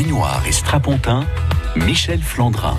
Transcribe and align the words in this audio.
Baignoire 0.00 0.42
et 0.46 0.52
Strapontin, 0.52 1.26
Michel 1.76 2.22
Flandrin. 2.22 2.78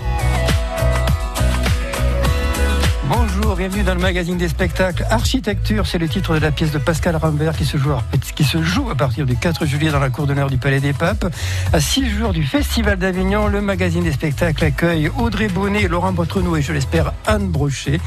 Bonjour, 3.14 3.58
bienvenue 3.58 3.84
dans 3.84 3.94
le 3.94 4.00
magazine 4.00 4.38
des 4.38 4.48
spectacles. 4.48 5.06
Architecture, 5.10 5.86
c'est 5.86 5.98
le 5.98 6.08
titre 6.08 6.34
de 6.34 6.40
la 6.40 6.50
pièce 6.50 6.72
de 6.72 6.78
Pascal 6.78 7.18
Rambert 7.18 7.58
qui 7.58 7.66
se 7.66 7.76
joue, 7.76 8.90
à 8.90 8.96
partir 8.96 9.26
du 9.26 9.36
4 9.36 9.66
juillet 9.66 9.92
dans 9.92 10.00
la 10.00 10.10
cour 10.10 10.28
d'honneur 10.28 10.50
du 10.50 10.58
Palais 10.58 10.80
des 10.80 10.94
Papes. 10.94 11.26
À 11.74 11.82
six 11.82 12.10
jours 12.10 12.32
du 12.32 12.44
Festival 12.44 12.98
d'Avignon, 12.98 13.48
le 13.48 13.60
magazine 13.60 14.06
des 14.06 14.14
spectacles 14.14 14.64
accueille 14.64 15.12
Audrey 15.20 15.50
Bonnet, 15.50 15.90
Laurent 15.90 16.14
Botrenou 16.14 16.56
et 16.56 16.62
je 16.62 16.72
l'espère 16.72 17.12
Anne 17.28 17.50
Brochet. 17.50 18.00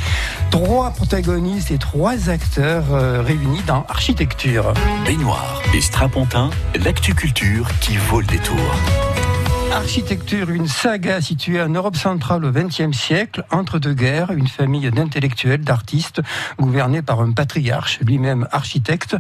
Trois 0.51 0.91
protagonistes 0.93 1.71
et 1.71 1.79
trois 1.79 2.31
acteurs 2.31 2.95
euh, 2.95 3.21
réunis 3.21 3.63
dans 3.67 3.85
Architecture. 3.91 4.73
Baignoire 5.05 5.61
et 5.75 5.83
Strapontin, 5.83 6.49
l'actu 6.83 7.15
culture 7.15 7.69
qui 7.81 7.99
vaut 7.99 8.21
le 8.21 8.27
détour. 8.27 8.75
Architecture, 9.75 10.51
une 10.51 10.69
saga 10.69 11.21
située 11.21 11.61
en 11.61 11.69
Europe 11.69 11.97
centrale 11.97 12.45
au 12.45 12.53
XXe 12.53 12.97
siècle, 12.97 13.45
entre 13.51 13.81
deux 13.81 13.93
guerres, 13.93 14.31
une 14.31 14.47
famille 14.47 14.89
d'intellectuels, 14.89 15.63
d'artistes, 15.63 16.23
gouvernée 16.61 17.03
par 17.03 17.21
un 17.21 17.33
patriarche, 17.33 17.99
lui-même 18.01 18.47
architecte, 18.53 19.17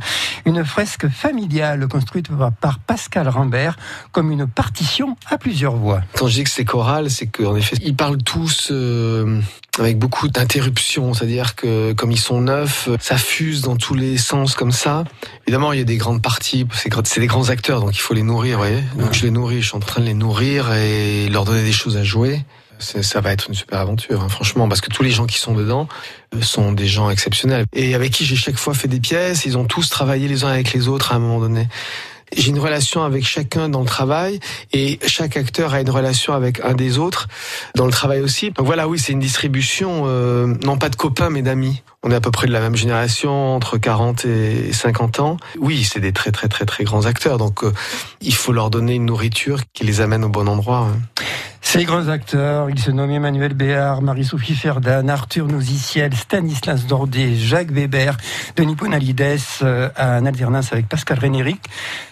une 0.46 0.64
fresque 0.64 1.08
familiale 1.08 1.88
construite 1.88 2.28
par 2.60 2.78
Pascal 2.78 3.28
Rambert 3.28 3.76
comme 4.12 4.30
une 4.30 4.46
partition 4.46 5.16
à 5.28 5.38
plusieurs 5.38 5.74
voix. 5.74 6.02
Quand 6.16 6.28
je 6.28 6.34
dis 6.34 6.44
que 6.44 6.50
c'est 6.50 6.64
choral, 6.64 7.10
c'est 7.10 7.26
qu'en 7.26 7.56
effet, 7.56 7.76
ils 7.82 7.96
parlent 7.96 8.22
tous 8.22 8.68
euh, 8.70 9.40
avec 9.78 9.98
beaucoup 9.98 10.28
d'interruptions, 10.28 11.14
c'est-à-dire 11.14 11.54
que 11.54 11.92
comme 11.92 12.12
ils 12.12 12.18
sont 12.18 12.40
neufs, 12.40 12.88
ça 13.00 13.16
fuse 13.16 13.62
dans 13.62 13.76
tous 13.76 13.94
les 13.94 14.18
sens 14.18 14.54
comme 14.54 14.72
ça. 14.72 15.04
Évidemment, 15.46 15.72
il 15.72 15.78
y 15.78 15.82
a 15.82 15.84
des 15.84 15.96
grandes 15.96 16.22
parties, 16.22 16.66
c'est 17.04 17.20
des 17.20 17.26
grands 17.26 17.48
acteurs, 17.50 17.80
donc 17.80 17.96
il 17.96 18.00
faut 18.00 18.14
les 18.14 18.22
nourrir, 18.22 18.58
vous 18.58 18.64
voyez. 18.64 18.82
Donc 18.98 19.12
je 19.12 19.22
les 19.22 19.30
nourris, 19.30 19.62
je 19.62 19.68
suis 19.68 19.76
en 19.76 19.80
train 19.80 20.00
de 20.00 20.06
les 20.06 20.14
nourrir 20.14 20.72
et 20.72 21.28
leur 21.28 21.44
donner 21.44 21.64
des 21.64 21.72
choses 21.72 21.96
à 21.96 22.04
jouer. 22.04 22.44
Ça 22.78 23.20
va 23.20 23.32
être 23.32 23.48
une 23.48 23.54
super 23.54 23.78
aventure, 23.78 24.22
hein, 24.22 24.28
franchement, 24.28 24.68
parce 24.68 24.80
que 24.80 24.90
tous 24.90 25.02
les 25.02 25.10
gens 25.10 25.26
qui 25.26 25.38
sont 25.38 25.54
dedans 25.54 25.88
euh, 26.34 26.42
sont 26.42 26.72
des 26.72 26.88
gens 26.88 27.08
exceptionnels 27.08 27.64
et 27.72 27.94
avec 27.94 28.12
qui 28.12 28.26
j'ai 28.26 28.36
chaque 28.36 28.56
fois 28.56 28.74
fait 28.74 28.88
des 28.88 29.00
pièces. 29.00 29.46
Ils 29.46 29.56
ont 29.56 29.64
tous 29.64 29.88
travaillé 29.88 30.28
les 30.28 30.44
uns 30.44 30.48
avec 30.48 30.72
les 30.72 30.88
autres 30.88 31.12
à 31.12 31.16
un 31.16 31.18
moment 31.18 31.40
donné 31.40 31.68
j'ai 32.36 32.50
une 32.50 32.58
relation 32.58 33.04
avec 33.04 33.24
chacun 33.24 33.68
dans 33.68 33.80
le 33.80 33.86
travail 33.86 34.40
et 34.72 34.98
chaque 35.06 35.36
acteur 35.36 35.74
a 35.74 35.80
une 35.80 35.90
relation 35.90 36.32
avec 36.32 36.60
un 36.60 36.74
des 36.74 36.98
autres 36.98 37.28
dans 37.74 37.86
le 37.86 37.92
travail 37.92 38.20
aussi. 38.20 38.50
Donc 38.50 38.66
voilà, 38.66 38.88
oui, 38.88 38.98
c'est 38.98 39.12
une 39.12 39.20
distribution, 39.20 40.04
euh, 40.06 40.54
non 40.64 40.78
pas 40.78 40.88
de 40.88 40.96
copains, 40.96 41.30
mais 41.30 41.42
d'amis. 41.42 41.82
On 42.02 42.10
est 42.10 42.14
à 42.14 42.20
peu 42.20 42.30
près 42.30 42.46
de 42.46 42.52
la 42.52 42.60
même 42.60 42.76
génération, 42.76 43.54
entre 43.54 43.78
40 43.78 44.26
et 44.26 44.72
50 44.72 45.20
ans. 45.20 45.36
Oui, 45.58 45.84
c'est 45.84 46.00
des 46.00 46.12
très 46.12 46.32
très 46.32 46.48
très 46.48 46.66
très 46.66 46.84
grands 46.84 47.06
acteurs, 47.06 47.38
donc 47.38 47.64
euh, 47.64 47.72
il 48.20 48.34
faut 48.34 48.52
leur 48.52 48.70
donner 48.70 48.94
une 48.94 49.06
nourriture 49.06 49.60
qui 49.72 49.84
les 49.84 50.00
amène 50.00 50.24
au 50.24 50.28
bon 50.28 50.48
endroit. 50.48 50.88
Hein. 50.90 51.24
Ces 51.64 51.84
grands 51.84 52.06
acteurs, 52.06 52.70
ils 52.70 52.78
se 52.78 52.92
nomment 52.92 53.10
Emmanuel 53.10 53.54
Béard, 53.54 54.00
Marie-Sophie 54.00 54.54
Ferdan, 54.54 55.08
Arthur 55.08 55.48
Nouziciel, 55.48 56.14
Stanislas 56.14 56.86
Dordet, 56.86 57.34
Jacques 57.34 57.72
Weber, 57.72 58.16
Denis 58.54 58.76
Ponalides, 58.76 59.40
euh, 59.62 59.88
en 59.98 60.24
alternance 60.24 60.72
avec 60.72 60.88
Pascal 60.88 61.18
Rénéric, 61.18 61.60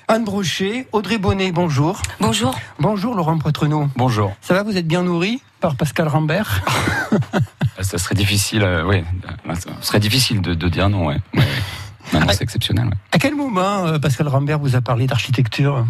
Anne 0.08 0.24
Brochet, 0.24 0.88
Audrey 0.90 1.18
Bonnet, 1.18 1.52
bonjour. 1.52 2.02
Bonjour. 2.18 2.58
Bonjour 2.80 3.14
Laurent 3.14 3.38
Poitrenaud. 3.38 3.88
Bonjour. 3.94 4.34
Ça 4.40 4.54
va, 4.54 4.64
vous 4.64 4.76
êtes 4.76 4.88
bien 4.88 5.04
nourri 5.04 5.40
par 5.60 5.76
Pascal 5.76 6.08
Rambert? 6.08 6.64
Ça 7.80 7.98
serait 7.98 8.16
difficile, 8.16 8.62
euh, 8.62 8.84
oui, 8.84 9.02
ça 9.54 9.70
serait 9.80 10.00
difficile 10.00 10.40
de, 10.40 10.68
dire 10.68 10.88
non, 10.88 11.06
ouais. 11.06 11.16
c'est 12.30 12.42
exceptionnel. 12.42 12.90
À 13.12 13.18
quel 13.18 13.34
moment 13.34 13.86
euh, 13.86 13.98
Pascal 13.98 14.28
Rambert 14.28 14.58
vous 14.58 14.76
a 14.76 14.80
parlé 14.80 15.06
d'architecture? 15.06 15.84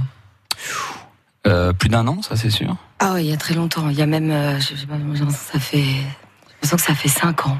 Euh, 1.46 1.72
plus 1.72 1.88
d'un 1.88 2.06
an, 2.06 2.22
ça 2.22 2.36
c'est 2.36 2.50
sûr. 2.50 2.76
Ah 3.00 3.12
oui, 3.14 3.24
il 3.24 3.30
y 3.30 3.32
a 3.32 3.36
très 3.36 3.54
longtemps. 3.54 3.88
Il 3.88 3.96
y 3.96 4.02
a 4.02 4.06
même, 4.06 4.30
euh, 4.30 4.60
je 4.60 4.76
sais 4.76 4.86
pas, 4.86 4.94
ça 5.30 5.58
fait, 5.58 5.84
je 6.62 6.70
que 6.70 6.80
ça 6.80 6.94
fait 6.94 7.08
cinq 7.08 7.46
ans. 7.46 7.58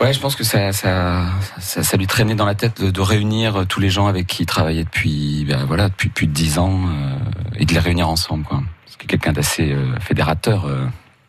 Ouais. 0.00 0.12
je 0.12 0.20
pense 0.20 0.36
que 0.36 0.44
ça, 0.44 0.70
ça, 0.72 1.24
ça, 1.58 1.96
lui 1.96 2.06
traînait 2.06 2.34
dans 2.34 2.44
la 2.44 2.54
tête 2.54 2.82
de, 2.82 3.00
réunir 3.00 3.64
tous 3.66 3.80
les 3.80 3.88
gens 3.88 4.06
avec 4.06 4.26
qui 4.26 4.42
il 4.42 4.46
travaillait 4.46 4.84
depuis, 4.84 5.46
ben 5.48 5.64
voilà, 5.64 5.88
depuis 5.88 6.10
plus 6.10 6.26
de 6.26 6.32
dix 6.32 6.58
ans 6.58 6.78
euh, 6.86 7.18
et 7.56 7.64
de 7.64 7.72
les 7.72 7.78
réunir 7.78 8.08
ensemble, 8.10 8.44
quoi. 8.44 8.62
Parce 8.84 8.96
que 8.96 9.06
quelqu'un 9.06 9.32
d'assez 9.32 9.74
fédérateur. 10.00 10.66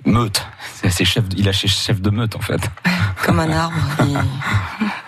meute, 0.05 0.45
c'est 0.73 0.87
assez 0.87 1.05
chef, 1.05 1.23
il 1.37 1.47
a 1.47 1.53
chef 1.53 2.01
de 2.01 2.09
meute 2.09 2.35
en 2.35 2.41
fait. 2.41 2.69
Comme 3.23 3.39
un 3.39 3.49
arbre. 3.49 3.77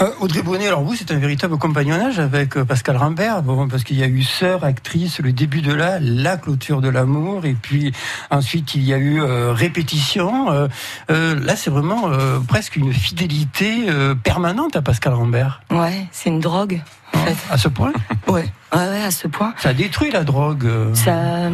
Euh, 0.00 0.10
Audrey 0.20 0.42
Bonnet, 0.42 0.66
alors 0.66 0.82
vous, 0.82 0.94
c'est 0.94 1.10
un 1.10 1.18
véritable 1.18 1.56
compagnonnage 1.58 2.18
avec 2.18 2.56
euh, 2.56 2.64
Pascal 2.64 2.96
Rambert, 2.96 3.42
parce 3.70 3.84
qu'il 3.84 3.98
y 3.98 4.02
a 4.02 4.06
eu 4.06 4.22
Sœur, 4.22 4.64
actrice, 4.64 5.20
le 5.20 5.32
début 5.32 5.60
de 5.60 5.72
là, 5.72 5.98
la 6.00 6.36
clôture 6.36 6.80
de 6.80 6.88
l'amour, 6.88 7.44
et 7.44 7.54
puis 7.54 7.92
ensuite 8.30 8.74
il 8.74 8.82
y 8.82 8.94
a 8.94 8.96
eu 8.96 9.20
euh, 9.20 9.52
répétition. 9.52 10.68
là, 11.08 11.56
c'est 11.56 11.70
vraiment 11.70 12.10
presque 12.48 12.76
une 12.76 12.92
fidélité 12.92 13.86
permanente 14.22 14.76
à 14.76 14.82
Pascal 14.82 15.14
Rambert. 15.14 15.62
Ouais, 15.70 16.06
c'est 16.12 16.30
une 16.30 16.40
drogue. 16.40 16.80
En 17.14 17.18
fait. 17.18 17.36
À 17.50 17.58
ce 17.58 17.68
point 17.68 17.92
ouais. 18.28 18.44
ouais, 18.72 19.02
à 19.02 19.10
ce 19.10 19.28
point. 19.28 19.54
Ça 19.58 19.72
détruit 19.72 20.10
la 20.10 20.24
drogue. 20.24 20.68
Ça. 20.94 21.50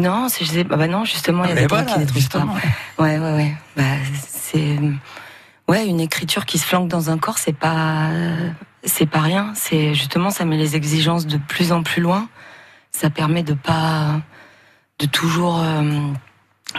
Non, 0.00 0.28
je 0.28 0.62
bah, 0.62 0.76
bah 0.76 0.86
non, 0.86 1.04
justement, 1.04 1.44
il 1.44 1.50
y 1.50 1.52
a 1.52 1.56
ah, 1.56 1.60
des 1.60 1.66
drogues 1.66 1.86
qui 1.86 1.98
détruisent 1.98 2.28
pas. 2.28 2.46
Ouais, 2.98 3.18
ouais, 3.18 3.34
ouais. 3.34 3.54
Bah, 3.76 3.82
ouais, 3.82 3.89
une 6.00 6.06
écriture 6.06 6.46
qui 6.46 6.56
se 6.56 6.64
flanque 6.64 6.88
dans 6.88 7.10
un 7.10 7.18
corps, 7.18 7.36
c'est 7.36 7.52
pas, 7.52 8.08
c'est 8.84 9.04
pas 9.04 9.20
rien. 9.20 9.52
C'est 9.54 9.92
justement, 9.92 10.30
ça 10.30 10.46
met 10.46 10.56
les 10.56 10.74
exigences 10.74 11.26
de 11.26 11.36
plus 11.36 11.72
en 11.72 11.82
plus 11.82 12.00
loin. 12.00 12.28
Ça 12.90 13.10
permet 13.10 13.42
de 13.42 13.52
pas, 13.52 14.22
de 14.98 15.04
toujours, 15.04 15.60
euh, 15.62 16.00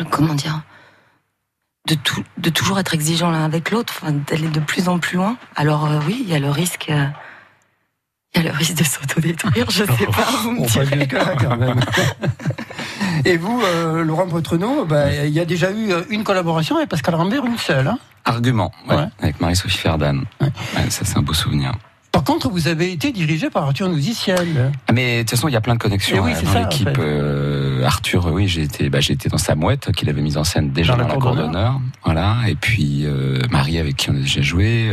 comment 0.09 0.33
dire, 0.33 0.63
de, 1.87 1.93
tout, 1.93 2.23
de 2.37 2.49
toujours 2.49 2.79
être 2.79 2.95
exigeant 2.95 3.29
l'un 3.29 3.45
avec 3.45 3.69
l'autre, 3.69 4.03
d'aller 4.27 4.47
de 4.47 4.59
plus 4.59 4.89
en 4.89 4.97
plus 4.97 5.17
loin. 5.17 5.37
Alors 5.55 5.85
euh, 5.85 5.99
oui, 6.07 6.17
il 6.23 6.27
y 6.27 6.33
a 6.33 6.39
le 6.39 6.49
risque. 6.49 6.91
Euh, 8.37 8.39
il 8.39 8.43
y 8.43 8.47
a 8.47 8.51
le 8.51 8.57
risque 8.57 8.75
de 8.75 8.83
s'autodétruire, 8.83 9.69
je 9.69 9.83
sais 9.83 10.05
pas. 10.05 10.25
Vous 10.43 10.51
me 10.51 11.37
quand 11.39 11.57
même. 11.57 11.79
Et 13.25 13.37
vous, 13.37 13.61
Laurent 14.03 14.27
Potrenaud, 14.27 14.85
bah, 14.85 15.13
il 15.25 15.33
y 15.33 15.39
a 15.39 15.45
déjà 15.45 15.71
eu 15.71 15.93
une 16.09 16.23
collaboration 16.23 16.77
avec 16.77 16.89
Pascal 16.89 17.15
Rambert, 17.15 17.45
une 17.45 17.57
seule. 17.57 17.87
Hein? 17.87 17.99
Argument, 18.25 18.71
avec 19.19 19.39
Marie-Sophie 19.41 19.77
Ferdan. 19.77 20.21
ça, 20.89 21.05
c'est 21.05 21.17
un 21.17 21.21
beau 21.21 21.33
souvenir. 21.33 21.73
Par 22.11 22.25
contre, 22.25 22.49
vous 22.49 22.67
avez 22.67 22.91
été 22.91 23.13
dirigé 23.13 23.49
par 23.49 23.63
Arthur 23.63 23.87
Nouziciel. 23.87 24.71
Ah, 24.87 24.91
mais 24.91 25.17
de 25.17 25.21
toute 25.21 25.31
façon, 25.31 25.47
il 25.47 25.53
y 25.53 25.55
a 25.55 25.61
plein 25.61 25.75
de 25.75 25.79
connexions 25.79 26.27
eh 26.27 26.45
dans 26.45 26.59
l'équipe. 26.59 26.89
Euh, 26.99 27.85
Arthur, 27.85 28.27
oui, 28.33 28.49
j'ai 28.49 28.63
été, 28.63 28.89
bah, 28.89 28.99
j'ai 28.99 29.13
été 29.13 29.29
dans 29.29 29.37
sa 29.37 29.55
mouette 29.55 29.93
qu'il 29.93 30.09
avait 30.09 30.21
mise 30.21 30.35
en 30.35 30.43
scène 30.43 30.71
déjà 30.71 30.95
dans, 30.95 31.07
la 31.07 31.15
cour 31.15 31.35
d'honneur. 31.35 31.79
Voilà. 32.03 32.37
Et 32.47 32.55
puis 32.55 33.05
euh, 33.05 33.39
Marie, 33.49 33.79
avec 33.79 33.95
qui 33.95 34.09
on 34.09 34.15
a 34.15 34.19
déjà 34.19 34.41
joué. 34.41 34.89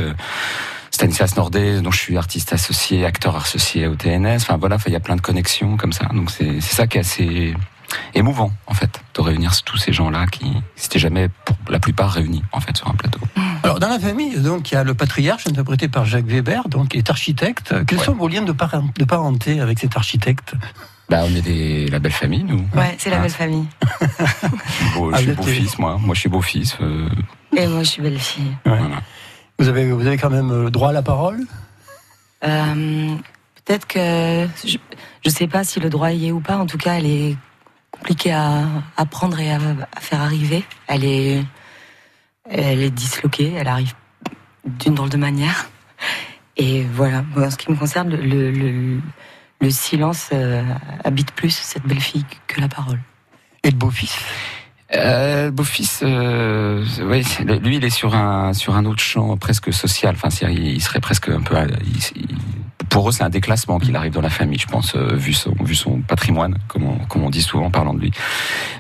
Stanislas 0.99 1.37
Nordet, 1.37 1.81
dont 1.81 1.93
je 1.93 1.99
suis 2.01 2.17
artiste 2.17 2.53
associé, 2.53 3.07
acteur 3.07 3.37
associé 3.37 3.87
au 3.87 3.95
TNS. 3.95 4.39
Enfin 4.39 4.57
voilà, 4.57 4.79
il 4.85 4.93
y 4.93 4.97
a 4.97 5.01
plein 5.01 5.15
de 5.15 5.21
connexions 5.21 5.77
comme 5.77 5.93
ça. 5.93 6.07
Donc 6.07 6.29
c'est 6.29 6.61
ça 6.61 6.89
qui 6.89 6.99
est 6.99 7.03
assez 7.03 7.55
émouvant 8.17 8.51
en 8.67 8.75
fait 8.75 9.01
de 9.15 9.21
réunir 9.21 9.53
tous 9.65 9.77
ces 9.77 9.93
gens-là 9.93 10.27
qui 10.27 10.53
s'étaient 10.75 10.99
jamais 10.99 11.29
pour 11.45 11.57
la 11.71 11.79
plupart 11.79 12.11
réunis 12.11 12.43
en 12.51 12.59
fait 12.59 12.77
sur 12.77 12.89
un 12.89 12.95
plateau. 12.95 13.21
Alors 13.63 13.79
dans 13.79 13.89
la 13.89 14.01
famille 14.01 14.41
donc 14.41 14.73
il 14.73 14.75
y 14.75 14.77
a 14.77 14.83
le 14.83 14.93
patriarche 14.93 15.47
interprété 15.47 15.87
par 15.87 16.05
Jacques 16.05 16.27
Weber 16.27 16.69
donc 16.69 16.89
qui 16.89 16.99
est 16.99 17.11
architecte. 17.11 17.77
Quels 17.87 18.01
sont 18.01 18.15
vos 18.15 18.27
liens 18.27 18.43
de, 18.43 18.53
de 18.53 19.05
parenté 19.05 19.61
avec 19.61 19.79
cet 19.79 19.97
architecte? 19.97 20.55
Bah, 21.09 21.21
on 21.25 21.33
est 21.33 21.43
des, 21.43 21.87
la 21.87 22.01
belle 22.01 22.13
famille, 22.13 22.43
nous. 22.43 22.67
Ouais, 22.75 22.97
c'est 22.99 23.09
la 23.09 23.19
ah. 23.19 23.21
belle 23.21 23.31
famille. 23.31 23.67
je 25.15 25.19
suis 25.21 25.33
beau-fils, 25.33 25.79
moi. 25.79 25.97
Moi, 25.97 26.15
je 26.15 26.21
suis 26.21 26.29
beau-fils. 26.29 26.77
Euh. 26.83 27.09
Et 27.57 27.67
moi, 27.67 27.83
je 27.83 27.89
suis 27.89 28.03
belle-fille. 28.03 28.53
Vous, 29.59 29.69
avez, 29.69 29.91
vous 29.91 30.07
avez 30.07 30.17
quand 30.17 30.31
même 30.31 30.51
euh, 30.51 30.71
droit 30.71 30.91
à 30.91 30.93
la 30.93 31.03
parole? 31.03 31.41
Euh, 32.45 33.15
Peut-être 33.65 33.87
que... 33.87 34.49
Je 34.65 34.79
ne 35.27 35.31
sais 35.31 35.47
pas 35.47 35.63
si 35.63 35.79
le 35.79 35.91
droit 35.91 36.11
y 36.11 36.29
est 36.29 36.33
ou 36.33 36.41
pas. 36.41 36.57
En 36.57 36.67
tout 36.67 36.79
cas, 36.79 36.95
elle 36.95 37.07
est 37.07 37.37
compliquée 37.91 38.33
à, 38.33 38.65
à 38.97 39.05
prendre 39.05 39.39
et 39.39 39.53
à, 39.53 39.59
faire 40.01 40.23
arriver. 40.23 40.65
Elle 40.87 41.05
est, 41.05 41.45
elle 42.49 42.81
est 42.81 42.91
disloquée, 42.91 43.53
elle 43.55 43.69
arrive 43.69 43.93
d'une 44.65 44.95
drôle 44.95 45.11
de 45.11 45.19
manière. 45.19 45.69
Et 46.57 46.83
voilà, 46.95 47.25
en 47.37 47.51
ce 47.51 47.57
qui 47.57 47.71
me 47.71 47.77
concerne, 47.77 48.09
le, 48.09 48.51
le, 48.51 49.01
le 49.61 49.71
silence 49.71 50.31
euh, 50.33 50.63
habite 51.05 51.33
plus 51.33 51.51
cette 51.51 51.85
belle 51.85 52.01
fille 52.01 52.25
que 52.47 52.61
la 52.61 52.69
parole. 52.69 53.01
Et 53.65 53.71
le 53.71 53.77
beau-fils? 53.77 54.17
Euh, 54.95 55.51
Beau-fils, 55.51 56.01
euh, 56.03 56.85
oui, 57.03 57.23
lui, 57.63 57.77
il 57.77 57.85
est 57.85 57.91
sur 57.91 58.15
un 58.15 58.53
sur 58.53 58.77
un 58.77 58.85
autre 58.85 59.03
champ 59.03 59.37
presque 59.37 59.73
social. 59.73 60.15
Enfin, 60.17 60.29
il 60.49 60.81
serait 60.83 61.01
presque 61.01 61.29
un 61.29 61.41
peu. 61.41 61.57
Il, 62.15 62.27
pour 62.89 63.09
eux, 63.09 63.13
c'est 63.13 63.23
un 63.23 63.29
déclassement 63.29 63.79
qu'il 63.79 63.95
arrive 63.97 64.13
dans 64.13 64.23
la 64.23 64.31
famille, 64.31 64.59
je 64.59 64.67
pense, 64.67 64.95
euh, 64.97 65.15
vu 65.15 65.35
son 65.35 65.55
vu 65.61 65.75
son 65.75 66.01
patrimoine, 66.01 66.57
comme 66.69 66.85
on, 66.85 66.97
comme 67.07 67.23
on 67.23 67.31
dit 67.31 67.43
souvent 67.43 67.67
en 67.67 67.71
parlant 67.71 67.93
de 67.93 68.01
lui. 68.01 68.13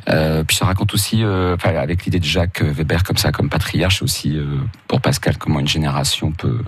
Euh, 0.09 0.45
puis 0.45 0.57
ça 0.57 0.65
raconte 0.65 0.95
aussi, 0.95 1.23
euh, 1.23 1.57
avec 1.63 2.05
l'idée 2.05 2.21
de 2.21 2.25
Jacques 2.25 2.63
Weber 2.63 3.05
comme 3.05 3.19
ça, 3.19 3.33
comme 3.33 3.51
patriarche 3.51 4.03
aussi 4.03 4.39
pour 4.87 5.03
Pascal, 5.03 5.37
comment 5.37 5.61
une 5.61 5.69
génération 5.69 6.33
peut 6.33 6.63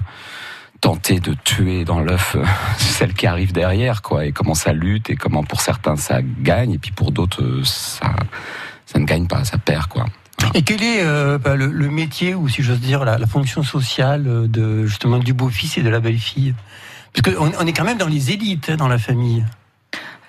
tenter 0.81 1.21
de 1.21 1.35
tuer 1.45 1.85
dans 1.85 2.01
l'œuf 2.01 2.37
euh, 2.37 2.45
celle 2.79 3.15
qui 3.15 3.27
arrive 3.27 3.53
derrière, 3.53 4.03
quoi, 4.03 4.25
et 4.25 4.33
comment 4.33 4.55
ça 4.55 4.73
lutte, 4.73 5.11
et 5.11 5.17
comment 5.17 5.45
pour 5.45 5.61
certains 5.61 5.97
ça 5.97 6.21
gagne, 6.23 6.73
et 6.73 6.79
puis 6.79 6.93
pour 6.93 7.13
d'autres 7.13 7.43
euh, 7.43 7.65
ça, 7.65 8.15
ça 8.91 8.99
ne 8.99 9.05
gagne 9.05 9.27
pas, 9.27 9.45
ça 9.45 9.59
perd, 9.59 9.87
quoi. 9.87 10.07
Et 10.55 10.63
quel 10.63 10.83
est 10.83 11.03
euh, 11.03 11.39
bah, 11.39 11.55
le, 11.55 11.69
métier, 11.91 12.35
ou 12.35 12.49
si 12.49 12.63
j'ose 12.63 12.81
dire, 12.81 13.05
la, 13.05 13.19
fonction 13.27 13.63
sociale 13.63 14.51
de 14.51 14.87
justement 14.87 15.19
du 15.19 15.35
beau-fils 15.35 15.77
et 15.79 15.83
de 15.83 15.91
la 15.91 16.01
belle-fille? 16.01 16.55
Parce 17.13 17.35
qu'on 17.35 17.53
on 17.59 17.67
est 17.67 17.73
quand 17.73 17.85
même 17.85 17.99
dans 17.99 18.09
les 18.09 18.31
élites, 18.31 18.71
hein, 18.71 18.77
dans 18.77 18.89
la 18.89 18.99
famille. 18.99 19.45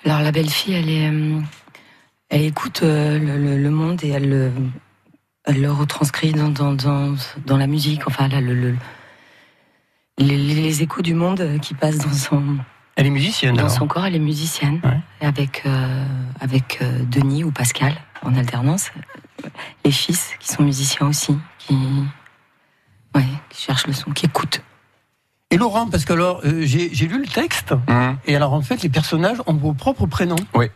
Alors 0.04 0.20
la 0.20 0.32
belle-fille, 0.32 0.74
elle 0.74 0.88
est, 0.88 1.10
elle 2.28 2.42
écoute 2.42 2.82
le, 2.82 3.68
monde 3.70 4.04
et 4.04 4.10
elle 4.10 4.28
le, 4.28 4.52
elle 5.44 5.62
le 5.62 5.72
retranscrit 5.72 6.32
dans, 6.32 6.50
dans, 6.50 6.74
dans, 6.74 7.14
dans 7.46 7.56
la 7.56 7.66
musique. 7.66 8.06
Enfin, 8.06 8.28
là, 8.28 8.40
le 8.40 8.74
les, 10.18 10.82
échos 10.82 11.02
du 11.02 11.14
monde 11.14 11.58
qui 11.60 11.74
passent 11.74 11.98
dans 11.98 12.12
son. 12.12 12.58
Elle 12.96 13.06
est 13.06 13.10
musicienne. 13.10 13.56
Dans 13.56 13.68
son 13.68 13.86
corps, 13.86 14.04
elle 14.04 14.16
est 14.16 14.20
musicienne, 14.20 14.80
avec 15.20 15.62
euh, 15.66 16.04
avec 16.40 16.78
euh, 16.82 17.02
Denis 17.10 17.44
ou 17.44 17.50
Pascal 17.50 17.94
en 18.22 18.34
alternance. 18.34 18.90
Les 19.84 19.92
fils 19.92 20.30
qui 20.38 20.48
sont 20.48 20.62
musiciens 20.62 21.08
aussi, 21.08 21.36
qui 21.58 21.74
ouais, 23.14 23.24
qui 23.50 23.62
cherchent 23.62 23.86
le 23.86 23.92
son, 23.92 24.10
qui 24.12 24.26
écoutent. 24.26 24.62
Et 25.50 25.56
Laurent, 25.56 25.86
parce 25.88 26.04
que 26.04 26.12
alors 26.12 26.40
euh, 26.44 26.62
j'ai 26.64 27.06
lu 27.06 27.20
le 27.20 27.26
texte, 27.26 27.72
mmh. 27.72 28.16
et 28.26 28.36
alors 28.36 28.54
en 28.54 28.62
fait 28.62 28.82
les 28.82 28.88
personnages 28.88 29.38
ont 29.46 29.54
vos 29.54 29.74
propres 29.74 30.06
prénoms. 30.06 30.36
Oui. 30.54 30.66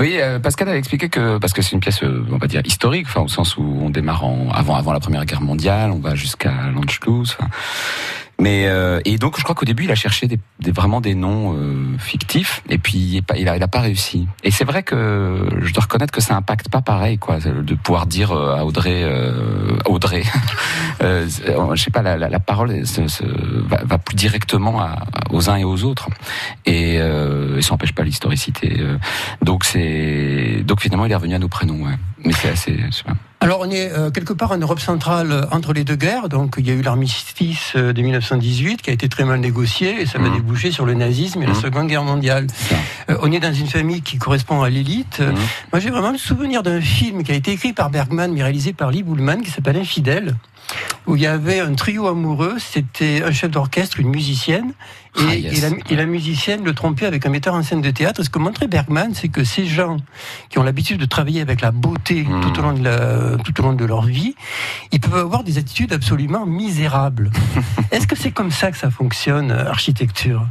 Oui, 0.00 0.18
Pascal 0.42 0.70
a 0.70 0.76
expliqué 0.76 1.10
que 1.10 1.38
parce 1.38 1.52
que 1.52 1.60
c'est 1.60 1.72
une 1.72 1.80
pièce, 1.80 2.02
on 2.02 2.38
va 2.38 2.46
dire 2.46 2.62
historique, 2.64 3.06
enfin 3.06 3.20
au 3.20 3.28
sens 3.28 3.58
où 3.58 3.62
on 3.62 3.90
démarre 3.90 4.24
en, 4.24 4.50
avant 4.50 4.74
avant 4.74 4.92
la 4.92 5.00
Première 5.00 5.24
Guerre 5.26 5.42
mondiale, 5.42 5.90
on 5.90 5.98
va 5.98 6.14
jusqu'à 6.14 6.52
l'Anschluss. 6.74 7.36
Enfin, 7.38 7.50
mais 8.40 8.66
euh, 8.66 9.00
et 9.04 9.18
donc 9.18 9.38
je 9.38 9.42
crois 9.42 9.54
qu'au 9.54 9.64
début 9.64 9.84
il 9.84 9.90
a 9.90 9.94
cherché 9.94 10.26
des, 10.26 10.38
des, 10.60 10.72
vraiment 10.72 11.00
des 11.00 11.14
noms 11.14 11.54
euh, 11.54 11.96
fictifs 11.98 12.62
et 12.68 12.78
puis 12.78 13.22
il, 13.36 13.48
a, 13.48 13.56
il 13.56 13.62
a 13.62 13.68
pas 13.68 13.80
réussi. 13.80 14.26
Et 14.42 14.50
c'est 14.50 14.64
vrai 14.64 14.82
que 14.82 15.48
je 15.60 15.72
dois 15.72 15.82
reconnaître 15.82 16.12
que 16.12 16.20
ça 16.20 16.34
impacte 16.36 16.68
pas 16.68 16.80
pareil 16.80 17.18
quoi 17.18 17.38
de 17.38 17.74
pouvoir 17.74 18.06
dire 18.06 18.32
euh, 18.32 18.56
à 18.56 18.64
Audrey 18.64 19.02
euh, 19.04 19.76
Audrey 19.86 20.24
euh, 21.02 21.26
je 21.74 21.82
sais 21.82 21.90
pas 21.90 22.02
la, 22.02 22.16
la, 22.16 22.28
la 22.28 22.40
parole 22.40 22.86
se, 22.86 23.06
se, 23.08 23.24
va, 23.24 23.82
va, 23.84 23.98
plus 23.98 24.16
directement 24.16 24.80
à, 24.80 25.04
aux 25.30 25.50
uns 25.50 25.56
et 25.56 25.64
aux 25.64 25.84
autres 25.84 26.08
et, 26.66 26.98
euh, 27.00 27.58
et 27.58 27.62
ça 27.62 27.70
n'empêche 27.72 27.92
pas 27.92 28.02
l'historicité. 28.02 28.80
donc 29.42 29.64
c'est 29.64 30.62
donc 30.64 30.80
finalement 30.80 31.06
il 31.06 31.12
est 31.12 31.16
revenu 31.16 31.34
à 31.34 31.38
nos 31.38 31.48
prénoms 31.48 31.84
ouais. 31.84 31.94
Mais 32.24 32.32
c'est 32.32 32.50
assez. 32.50 32.76
Alors 33.40 33.58
on 33.60 33.70
est 33.70 33.90
euh, 33.90 34.10
quelque 34.10 34.32
part 34.32 34.52
en 34.52 34.58
Europe 34.58 34.78
centrale 34.78 35.32
euh, 35.32 35.42
entre 35.50 35.72
les 35.72 35.82
deux 35.82 35.96
guerres. 35.96 36.28
Donc 36.28 36.54
il 36.58 36.66
y 36.66 36.70
a 36.70 36.74
eu 36.74 36.82
l'armistice 36.82 37.72
euh, 37.74 37.92
de 37.92 38.00
1918 38.00 38.82
qui 38.82 38.90
a 38.90 38.92
été 38.92 39.08
très 39.08 39.24
mal 39.24 39.40
négocié 39.40 40.00
et 40.00 40.06
ça 40.06 40.18
va 40.18 40.28
mmh. 40.28 40.34
déboucher 40.34 40.70
sur 40.70 40.86
le 40.86 40.94
nazisme 40.94 41.42
et 41.42 41.46
la 41.46 41.52
mmh. 41.52 41.60
Seconde 41.60 41.88
Guerre 41.88 42.04
mondiale. 42.04 42.46
on 43.20 43.32
est 43.32 43.40
dans 43.40 43.52
une 43.52 43.66
famille 43.66 44.02
qui 44.02 44.18
correspond 44.18 44.62
à 44.62 44.70
l'élite. 44.70 45.18
Mmh. 45.20 45.34
Moi 45.72 45.80
j'ai 45.80 45.90
vraiment 45.90 46.12
le 46.12 46.18
souvenir 46.18 46.62
d'un 46.62 46.80
film 46.80 47.24
qui 47.24 47.32
a 47.32 47.34
été 47.34 47.50
écrit 47.50 47.72
par 47.72 47.90
Bergman 47.90 48.32
mais 48.32 48.44
réalisé 48.44 48.72
par 48.72 48.92
Lee 48.92 49.02
Bullman 49.02 49.42
qui 49.42 49.50
s'appelle 49.50 49.76
Infidèle 49.76 50.36
où 51.06 51.16
il 51.16 51.22
y 51.22 51.26
avait 51.26 51.60
un 51.60 51.74
trio 51.74 52.06
amoureux, 52.06 52.56
c'était 52.58 53.22
un 53.24 53.32
chef 53.32 53.50
d'orchestre, 53.50 54.00
une 54.00 54.08
musicienne, 54.08 54.72
et, 55.18 55.46
ah, 55.62 55.94
la, 55.94 56.06
musicienne 56.06 56.64
le 56.64 56.72
trompait 56.72 57.04
avec 57.04 57.26
un 57.26 57.28
metteur 57.28 57.54
en 57.54 57.62
scène 57.62 57.82
de 57.82 57.90
théâtre. 57.90 58.22
Ce 58.22 58.30
que 58.30 58.38
montrait 58.38 58.66
Bergman, 58.66 59.12
c'est 59.12 59.28
que 59.28 59.44
ces 59.44 59.66
gens 59.66 59.98
qui 60.48 60.58
ont 60.58 60.62
l'habitude 60.62 60.98
de 60.98 61.04
travailler 61.04 61.42
avec 61.42 61.60
la 61.60 61.70
beauté 61.70 62.22
hmm. 62.22 62.40
tout, 62.40 62.58
au 62.58 62.62
long 62.62 62.72
de 62.72 62.82
la, 62.82 63.36
tout 63.44 63.60
au 63.60 63.62
long 63.62 63.74
de 63.74 63.84
leur 63.84 64.02
vie, 64.02 64.34
ils 64.90 65.00
peuvent 65.00 65.18
avoir 65.18 65.44
des 65.44 65.58
attitudes 65.58 65.92
absolument 65.92 66.46
misérables. 66.46 67.30
Est-ce 67.90 68.06
que 68.06 68.16
c'est 68.16 68.32
comme 68.32 68.50
ça 68.50 68.70
que 68.70 68.78
ça 68.78 68.90
fonctionne, 68.90 69.50
euh, 69.50 69.68
architecture? 69.68 70.46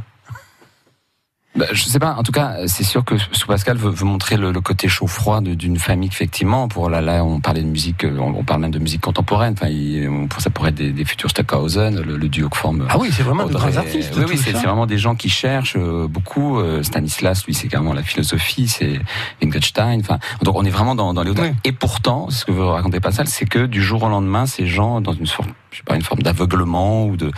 Bah, 1.54 1.66
je 1.72 1.82
sais 1.84 1.98
pas. 1.98 2.14
En 2.14 2.22
tout 2.22 2.32
cas, 2.32 2.66
c'est 2.66 2.84
sûr 2.84 3.04
que 3.04 3.16
sous 3.18 3.46
Pascal 3.46 3.76
veut, 3.76 3.90
veut 3.90 4.06
montrer 4.06 4.36
le, 4.36 4.52
le 4.52 4.60
côté 4.60 4.88
chaud-froid 4.88 5.42
d'une 5.42 5.78
famille 5.78 6.08
effectivement. 6.08 6.66
Pour 6.68 6.88
là, 6.88 7.00
là, 7.02 7.24
on 7.24 7.40
parlait 7.40 7.60
de 7.60 7.66
musique, 7.66 8.04
euh, 8.04 8.18
on, 8.18 8.42
parle 8.42 8.62
même 8.62 8.70
de 8.70 8.78
musique 8.78 9.02
contemporaine. 9.02 9.52
Enfin, 9.52 9.68
il, 9.68 10.08
ça 10.38 10.48
pourrait 10.48 10.70
être 10.70 10.76
des, 10.76 10.92
des 10.92 11.04
futurs 11.04 11.28
Stockhausen, 11.28 12.00
le, 12.00 12.16
le, 12.16 12.28
duo 12.28 12.48
que 12.48 12.56
forme. 12.56 12.86
Ah 12.88 12.96
oui, 12.98 13.10
c'est 13.12 13.22
vraiment 13.22 13.44
de 13.44 13.52
grands 13.52 13.76
artistes. 13.76 14.14
Oui, 14.16 14.24
oui, 14.28 14.38
c'est 14.38 14.52
vraiment 14.52 14.86
des 14.86 14.98
gens 14.98 15.14
qui 15.14 15.28
cherchent 15.28 15.76
euh, 15.76 16.08
beaucoup. 16.08 16.58
Euh, 16.58 16.82
Stanislas, 16.82 17.44
lui, 17.44 17.52
c'est 17.52 17.68
carrément 17.68 17.92
la 17.92 18.02
philosophie. 18.02 18.68
C'est 18.68 19.00
Wittgenstein. 19.42 20.00
Enfin, 20.00 20.18
donc 20.42 20.56
on 20.56 20.64
est 20.64 20.70
vraiment 20.70 20.94
dans, 20.94 21.12
dans 21.12 21.22
les 21.22 21.32
oui. 21.32 21.52
Et 21.64 21.72
pourtant, 21.72 22.30
ce 22.30 22.44
que 22.44 22.52
veut 22.52 22.64
raconter 22.64 23.00
Pascal, 23.00 23.26
c'est 23.26 23.46
que 23.46 23.66
du 23.66 23.82
jour 23.82 24.02
au 24.02 24.08
lendemain, 24.08 24.46
ces 24.46 24.66
gens, 24.66 25.00
dans 25.00 25.12
une 25.12 25.26
sorte 25.26 25.48
je 25.72 25.78
sais 25.78 25.82
pas, 25.84 25.96
une 25.96 26.02
forme 26.02 26.22
d'aveuglement 26.22 27.06
ou 27.06 27.16
de, 27.16 27.32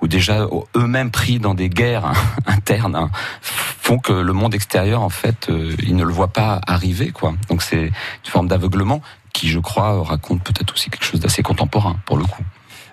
ou 0.00 0.08
déjà 0.08 0.46
eux-mêmes 0.74 1.10
pris 1.10 1.38
dans 1.38 1.54
des 1.54 1.68
guerres 1.68 2.12
internes, 2.46 2.96
hein, 2.96 3.10
font 3.42 3.98
que 3.98 4.12
le 4.12 4.32
monde 4.32 4.54
extérieur, 4.54 5.02
en 5.02 5.10
fait, 5.10 5.48
euh, 5.48 5.74
ils 5.82 5.94
ne 5.94 6.04
le 6.04 6.12
voient 6.12 6.32
pas 6.32 6.60
arriver, 6.66 7.10
quoi. 7.10 7.34
Donc 7.48 7.62
c'est 7.62 7.86
une 7.86 7.92
forme 8.30 8.48
d'aveuglement 8.48 9.00
qui, 9.32 9.48
je 9.48 9.58
crois, 9.58 10.02
raconte 10.02 10.42
peut-être 10.42 10.72
aussi 10.72 10.90
quelque 10.90 11.04
chose 11.04 11.20
d'assez 11.20 11.42
contemporain, 11.42 11.96
pour 12.06 12.16
le 12.16 12.24
coup. 12.24 12.42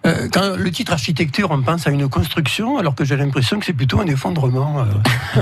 Euh, 0.05 0.27
quand 0.31 0.57
le 0.57 0.71
titre 0.71 0.91
architecture, 0.91 1.49
on 1.51 1.61
pense 1.61 1.87
à 1.87 1.89
une 1.89 2.09
construction, 2.09 2.77
alors 2.77 2.93
que 2.93 3.05
j'ai 3.05 3.15
l'impression 3.15 3.57
que 3.59 3.65
c'est 3.65 3.73
plutôt 3.73 4.01
un 4.01 4.07
effondrement. 4.07 4.81
Euh. 4.81 5.41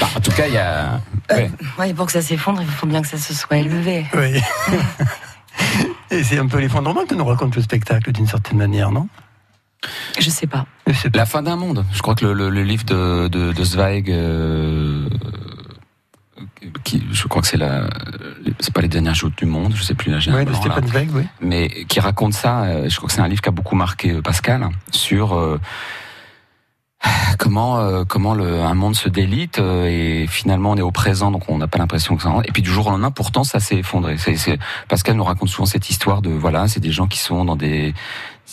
bah, 0.00 0.08
en 0.16 0.20
tout 0.20 0.30
cas, 0.32 0.46
il 0.46 0.54
y 0.54 0.58
a. 0.58 1.00
Ouais. 1.30 1.50
ouais. 1.78 1.92
pour 1.92 2.06
que 2.06 2.12
ça 2.12 2.22
s'effondre, 2.22 2.62
il 2.62 2.68
faut 2.68 2.86
bien 2.86 3.02
que 3.02 3.08
ça 3.08 3.18
se 3.18 3.34
soit 3.34 3.58
élevé. 3.58 4.06
Oui. 4.14 4.40
Et 6.14 6.22
c'est 6.22 6.38
un 6.38 6.46
peu 6.46 6.58
l'effondrement 6.58 7.04
que 7.06 7.14
nous 7.14 7.24
raconte 7.24 7.56
le 7.56 7.62
spectacle, 7.62 8.12
d'une 8.12 8.28
certaine 8.28 8.56
manière, 8.56 8.92
non? 8.92 9.08
Je 10.18 10.30
sais 10.30 10.46
pas. 10.46 10.64
La 11.12 11.26
fin 11.26 11.42
d'un 11.42 11.56
monde. 11.56 11.84
Je 11.92 12.00
crois 12.02 12.14
que 12.14 12.24
le, 12.24 12.48
le, 12.48 12.62
livre 12.62 12.84
de, 12.84 13.26
de, 13.26 13.52
de 13.52 13.64
Zweig, 13.64 14.10
euh, 14.10 15.08
qui, 16.84 17.02
je 17.10 17.26
crois 17.26 17.42
que 17.42 17.48
c'est 17.48 17.56
la, 17.56 17.88
c'est 18.60 18.72
pas 18.72 18.80
les 18.80 18.88
dernières 18.88 19.14
joutes 19.14 19.36
du 19.36 19.44
monde, 19.44 19.74
je 19.74 19.82
sais 19.82 19.94
plus 19.94 20.10
la 20.10 20.18
ouais, 20.34 20.44
de 20.44 20.52
Stephen 20.54 20.86
Zweig, 20.86 21.08
oui. 21.12 21.24
Mais 21.40 21.68
qui 21.88 21.98
raconte 21.98 22.32
ça. 22.32 22.62
Euh, 22.62 22.88
je 22.88 22.96
crois 22.96 23.08
que 23.08 23.12
c'est 23.12 23.20
un 23.20 23.28
livre 23.28 23.42
qui 23.42 23.48
a 23.48 23.52
beaucoup 23.52 23.76
marqué 23.76 24.12
euh, 24.12 24.22
Pascal 24.22 24.68
sur 24.92 25.36
comment 27.38 27.78
euh, 27.78 28.04
comment 28.04 28.34
le, 28.34 28.60
un 28.60 28.74
monde 28.74 28.94
se 28.94 29.08
délite 29.08 29.58
euh, 29.58 29.86
et 29.86 30.26
finalement 30.26 30.70
on 30.70 30.76
est 30.76 30.82
au 30.82 30.90
présent 30.90 31.30
donc 31.30 31.48
on 31.48 31.58
n'a 31.58 31.68
pas 31.68 31.78
l'impression 31.78 32.16
que 32.16 32.22
ça 32.22 32.32
et 32.44 32.52
puis 32.52 32.62
du 32.62 32.70
jour 32.70 32.86
au 32.86 32.90
lendemain 32.90 33.10
pourtant 33.10 33.44
ça 33.44 33.60
s'est 33.60 33.76
effondré. 33.76 34.16
C'est, 34.18 34.58
Pascal 34.88 35.16
nous 35.16 35.24
raconte 35.24 35.48
souvent 35.48 35.66
cette 35.66 35.90
histoire 35.90 36.22
de 36.22 36.30
voilà 36.30 36.68
c'est 36.68 36.80
des 36.80 36.92
gens 36.92 37.06
qui 37.06 37.18
sont 37.18 37.44
dans 37.44 37.56
des, 37.56 37.94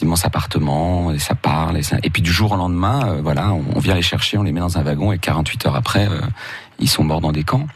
immenses 0.02 0.26
appartements 0.26 1.12
et 1.12 1.20
ça 1.20 1.36
parle 1.36 1.78
et, 1.78 1.84
ça, 1.84 1.98
et 2.02 2.10
puis 2.10 2.22
du 2.22 2.32
jour 2.32 2.54
au 2.54 2.58
lendemain 2.58 3.08
euh, 3.08 3.22
voilà 3.22 3.54
on, 3.54 3.80
vient 3.80 3.96
les 3.96 4.02
chercher 4.02 4.38
on 4.38 4.44
les 4.44 4.52
met 4.52 4.62
dans 4.62 4.78
un 4.78 4.84
wagon 4.84 5.12
et 5.12 5.20
48 5.20 5.68
heures 5.68 5.76
après 5.76 6.08
ils 6.80 6.90
sont 6.90 7.04
morts 7.04 7.22
dans 7.22 7.32
des 7.32 7.44
camps. 7.44 7.68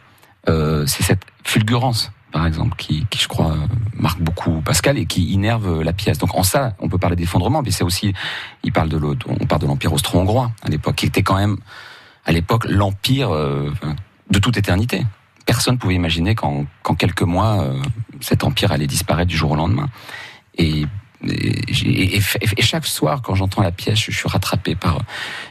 C'est 0.47 1.03
cette 1.03 1.23
fulgurance 1.43 2.11
par 2.35 2.45
exemple, 2.45 2.75
qui, 2.75 3.05
qui, 3.09 3.17
je 3.17 3.29
crois 3.29 3.55
marque 3.93 4.19
beaucoup 4.19 4.59
Pascal 4.59 4.97
et 4.97 5.05
qui 5.05 5.31
innerve 5.31 5.81
la 5.81 5.93
pièce. 5.93 6.17
Donc 6.17 6.35
en 6.35 6.43
ça, 6.43 6.73
on 6.79 6.89
peut 6.89 6.97
parler 6.97 7.15
d'effondrement, 7.15 7.61
mais 7.61 7.71
c'est 7.71 7.85
aussi, 7.85 8.13
il 8.61 8.73
parle 8.73 8.89
de 8.89 8.97
l'autre, 8.97 9.25
on 9.29 9.45
parle 9.45 9.61
de 9.61 9.67
l'empire 9.67 9.93
austro-hongrois 9.93 10.51
à 10.61 10.67
l'époque, 10.67 10.95
qui 10.95 11.05
était 11.05 11.23
quand 11.23 11.37
même 11.37 11.55
à 12.25 12.33
l'époque 12.33 12.65
l'empire 12.65 13.33
euh, 13.33 13.71
de 14.29 14.39
toute 14.39 14.57
éternité. 14.57 15.05
Personne 15.45 15.77
pouvait 15.77 15.95
imaginer 15.95 16.35
qu'en 16.35 16.65
quelques 16.97 17.21
mois, 17.21 17.61
euh, 17.61 17.81
cet 18.19 18.43
empire 18.43 18.73
allait 18.73 18.85
disparaître 18.85 19.29
du 19.29 19.37
jour 19.37 19.51
au 19.51 19.55
lendemain. 19.55 19.87
Et 20.57 20.85
et, 21.23 22.19
chaque 22.61 22.85
soir, 22.85 23.21
quand 23.21 23.35
j'entends 23.35 23.61
la 23.61 23.71
pièce, 23.71 23.99
je, 23.99 24.11
suis 24.11 24.27
rattrapé 24.27 24.75
par. 24.75 24.99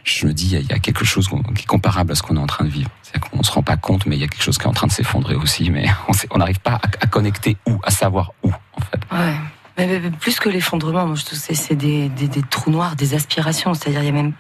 Je 0.04 0.26
me 0.26 0.32
dis, 0.32 0.56
il 0.56 0.66
y 0.66 0.72
a 0.72 0.78
quelque 0.78 1.04
chose 1.04 1.28
qui 1.28 1.62
est 1.62 1.66
comparable 1.66 2.12
à 2.12 2.14
ce 2.14 2.22
qu'on 2.22 2.36
est 2.36 2.40
en 2.40 2.46
train 2.46 2.64
de 2.64 2.70
vivre. 2.70 2.90
C'est 3.02 3.18
qu'on 3.18 3.42
se 3.42 3.50
rend 3.50 3.62
pas 3.62 3.76
compte, 3.76 4.06
mais 4.06 4.16
il 4.16 4.20
y 4.20 4.24
a 4.24 4.28
quelque 4.28 4.42
chose 4.42 4.58
qui 4.58 4.64
est 4.64 4.68
en 4.68 4.72
train 4.72 4.86
de 4.86 4.92
s'effondrer 4.92 5.34
aussi, 5.34 5.70
mais 5.70 5.86
on 6.30 6.38
n'arrive 6.38 6.60
pas 6.60 6.80
à, 7.00 7.06
connecter 7.06 7.56
où, 7.66 7.78
à 7.82 7.90
savoir 7.90 8.32
où, 8.42 8.50
en 8.50 8.80
fait. 8.80 9.00
Ouais. 9.12 9.34
Mais, 9.76 10.10
plus 10.10 10.38
que 10.38 10.48
l'effondrement, 10.48 11.06
moi 11.06 11.16
je 11.16 11.24
trouve 11.24 11.40
que 11.40 11.54
c'est 11.54 11.74
des, 11.74 12.10
trous 12.50 12.70
noirs, 12.70 12.94
des 12.96 13.14
aspirations. 13.14 13.74
C'est-à-dire, 13.74 14.02
il 14.02 14.06
y 14.06 14.10
a 14.10 14.12
même, 14.12 14.32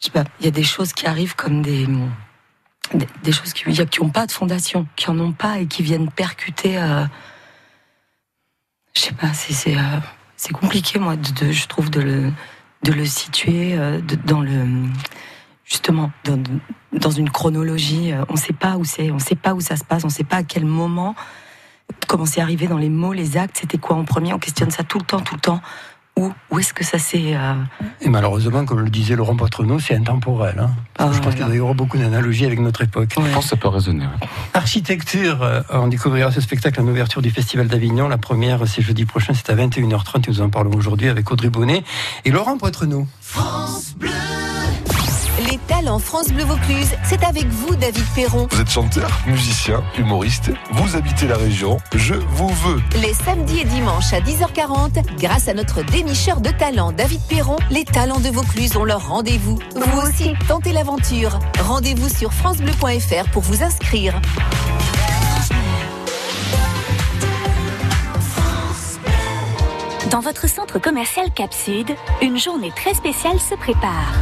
je 0.00 0.06
sais 0.06 0.10
pas, 0.10 0.24
il 0.40 0.46
y 0.46 0.48
a 0.48 0.52
des 0.52 0.64
choses 0.64 0.92
qui 0.92 1.06
arrivent 1.06 1.36
comme 1.36 1.62
des, 1.62 1.86
des, 3.22 3.32
choses 3.32 3.52
qui 3.52 3.68
n'ont 4.00 4.10
pas 4.10 4.26
de 4.26 4.32
fondation, 4.32 4.86
qui 4.96 5.10
en 5.10 5.18
ont 5.20 5.32
pas 5.32 5.58
et 5.58 5.66
qui 5.66 5.82
viennent 5.82 6.10
percuter. 6.10 6.78
Euh, 6.78 7.04
je 8.96 9.00
sais 9.00 9.12
pas, 9.12 9.32
c'est 9.32 9.76
euh, 9.76 10.00
c'est 10.38 10.52
compliqué, 10.52 11.00
moi, 11.00 11.16
je 11.50 11.66
trouve, 11.66 11.90
de 11.90 12.00
le, 12.00 13.04
situer 13.04 13.76
euh, 13.76 14.00
dans 14.24 14.40
le 14.40 14.64
justement 15.64 16.10
dans, 16.92 17.10
une 17.10 17.28
chronologie. 17.28 18.12
Euh, 18.12 18.24
on 18.30 18.36
sait 18.36 18.54
pas 18.54 18.76
où 18.76 18.84
c'est, 18.84 19.10
on 19.10 19.16
ne 19.16 19.20
sait 19.20 19.34
pas 19.34 19.52
où 19.52 19.60
ça 19.60 19.76
se 19.76 19.84
passe, 19.84 20.04
on 20.04 20.06
ne 20.06 20.12
sait 20.12 20.24
pas 20.24 20.36
à 20.36 20.42
quel 20.44 20.64
moment, 20.64 21.16
comment 22.06 22.24
c'est 22.24 22.40
arrivé 22.40 22.68
dans 22.68 22.78
les 22.78 22.88
mots, 22.88 23.12
les 23.12 23.36
actes, 23.36 23.58
c'était 23.60 23.78
quoi 23.78 23.96
en 23.96 24.04
premier. 24.04 24.32
On 24.32 24.38
questionne 24.38 24.70
ça 24.70 24.84
tout 24.84 24.98
le 24.98 25.04
temps, 25.04 25.20
tout 25.20 25.34
le 25.34 25.40
temps. 25.40 25.60
Où 26.18 26.32
Où 26.50 26.58
est-ce 26.58 26.74
que 26.74 26.84
ça 26.84 26.98
s'est... 26.98 27.34
Euh, 27.34 27.54
Et 28.00 28.08
malheureusement, 28.08 28.64
comme 28.64 28.80
le 28.80 28.90
disait 28.90 29.16
Laurent 29.16 29.36
Patronneau, 29.36 29.78
c'est 29.78 29.94
intemporel. 29.94 30.58
Hein. 30.58 30.70
Ah, 30.98 31.10
je 31.12 31.20
pense 31.20 31.34
qu'il 31.34 31.54
y 31.54 31.60
aura 31.60 31.74
beaucoup 31.74 31.96
d'analogies 31.96 32.44
avec 32.44 32.58
notre 32.58 32.82
époque. 32.82 33.10
Je 33.14 33.32
pense 33.32 33.44
que 33.44 33.50
ça 33.50 33.56
peut 33.56 33.68
résonner. 33.68 34.04
Architecture, 34.54 35.42
euh, 35.42 35.62
on 35.70 35.88
découvrira 35.88 36.30
ce 36.32 36.40
spectacle 36.40 36.80
en 36.80 36.86
ouverture 36.86 37.22
du 37.22 37.30
Festival 37.30 37.68
d'Avignon. 37.68 38.08
La 38.08 38.18
première, 38.18 38.66
c'est 38.66 38.82
jeudi 38.82 39.04
prochain, 39.04 39.32
c'est 39.34 39.50
à 39.50 39.54
21h30. 39.54 40.28
Nous 40.28 40.40
en 40.40 40.50
parlons 40.50 40.72
aujourd'hui 40.74 41.08
avec 41.08 41.30
Audrey 41.30 41.50
Bonnet 41.50 41.84
et 42.24 42.30
Laurent 42.30 42.58
Patronneau. 42.58 43.06
France 43.20 43.94
Bleu 43.96 44.10
les 45.58 45.74
talents 45.74 45.98
France 45.98 46.28
Bleu 46.28 46.44
Vaucluse, 46.44 46.90
c'est 47.04 47.24
avec 47.24 47.46
vous, 47.46 47.74
David 47.76 48.04
Perron. 48.14 48.46
Vous 48.50 48.60
êtes 48.60 48.70
chanteur, 48.70 49.10
musicien, 49.26 49.82
humoriste, 49.98 50.50
vous 50.72 50.96
habitez 50.96 51.26
la 51.26 51.36
région, 51.36 51.78
je 51.94 52.14
vous 52.14 52.48
veux. 52.48 52.80
Les 53.00 53.14
samedis 53.14 53.60
et 53.60 53.64
dimanches 53.64 54.12
à 54.12 54.20
10h40, 54.20 55.04
grâce 55.18 55.48
à 55.48 55.54
notre 55.54 55.82
dénicheur 55.82 56.40
de 56.40 56.50
talents, 56.50 56.92
David 56.92 57.20
Perron, 57.28 57.56
les 57.70 57.84
talents 57.84 58.20
de 58.20 58.28
Vaucluse 58.28 58.76
ont 58.76 58.84
leur 58.84 59.08
rendez-vous. 59.08 59.58
Vous 59.74 60.00
aussi, 60.00 60.34
tentez 60.46 60.72
l'aventure. 60.72 61.38
Rendez-vous 61.60 62.08
sur 62.08 62.32
FranceBleu.fr 62.32 63.30
pour 63.30 63.42
vous 63.42 63.62
inscrire. 63.62 64.20
Dans 70.10 70.20
votre 70.20 70.48
centre 70.48 70.78
commercial 70.78 71.30
Cap 71.34 71.52
Sud, 71.52 71.94
une 72.22 72.38
journée 72.38 72.72
très 72.74 72.94
spéciale 72.94 73.38
se 73.38 73.54
prépare. 73.54 74.14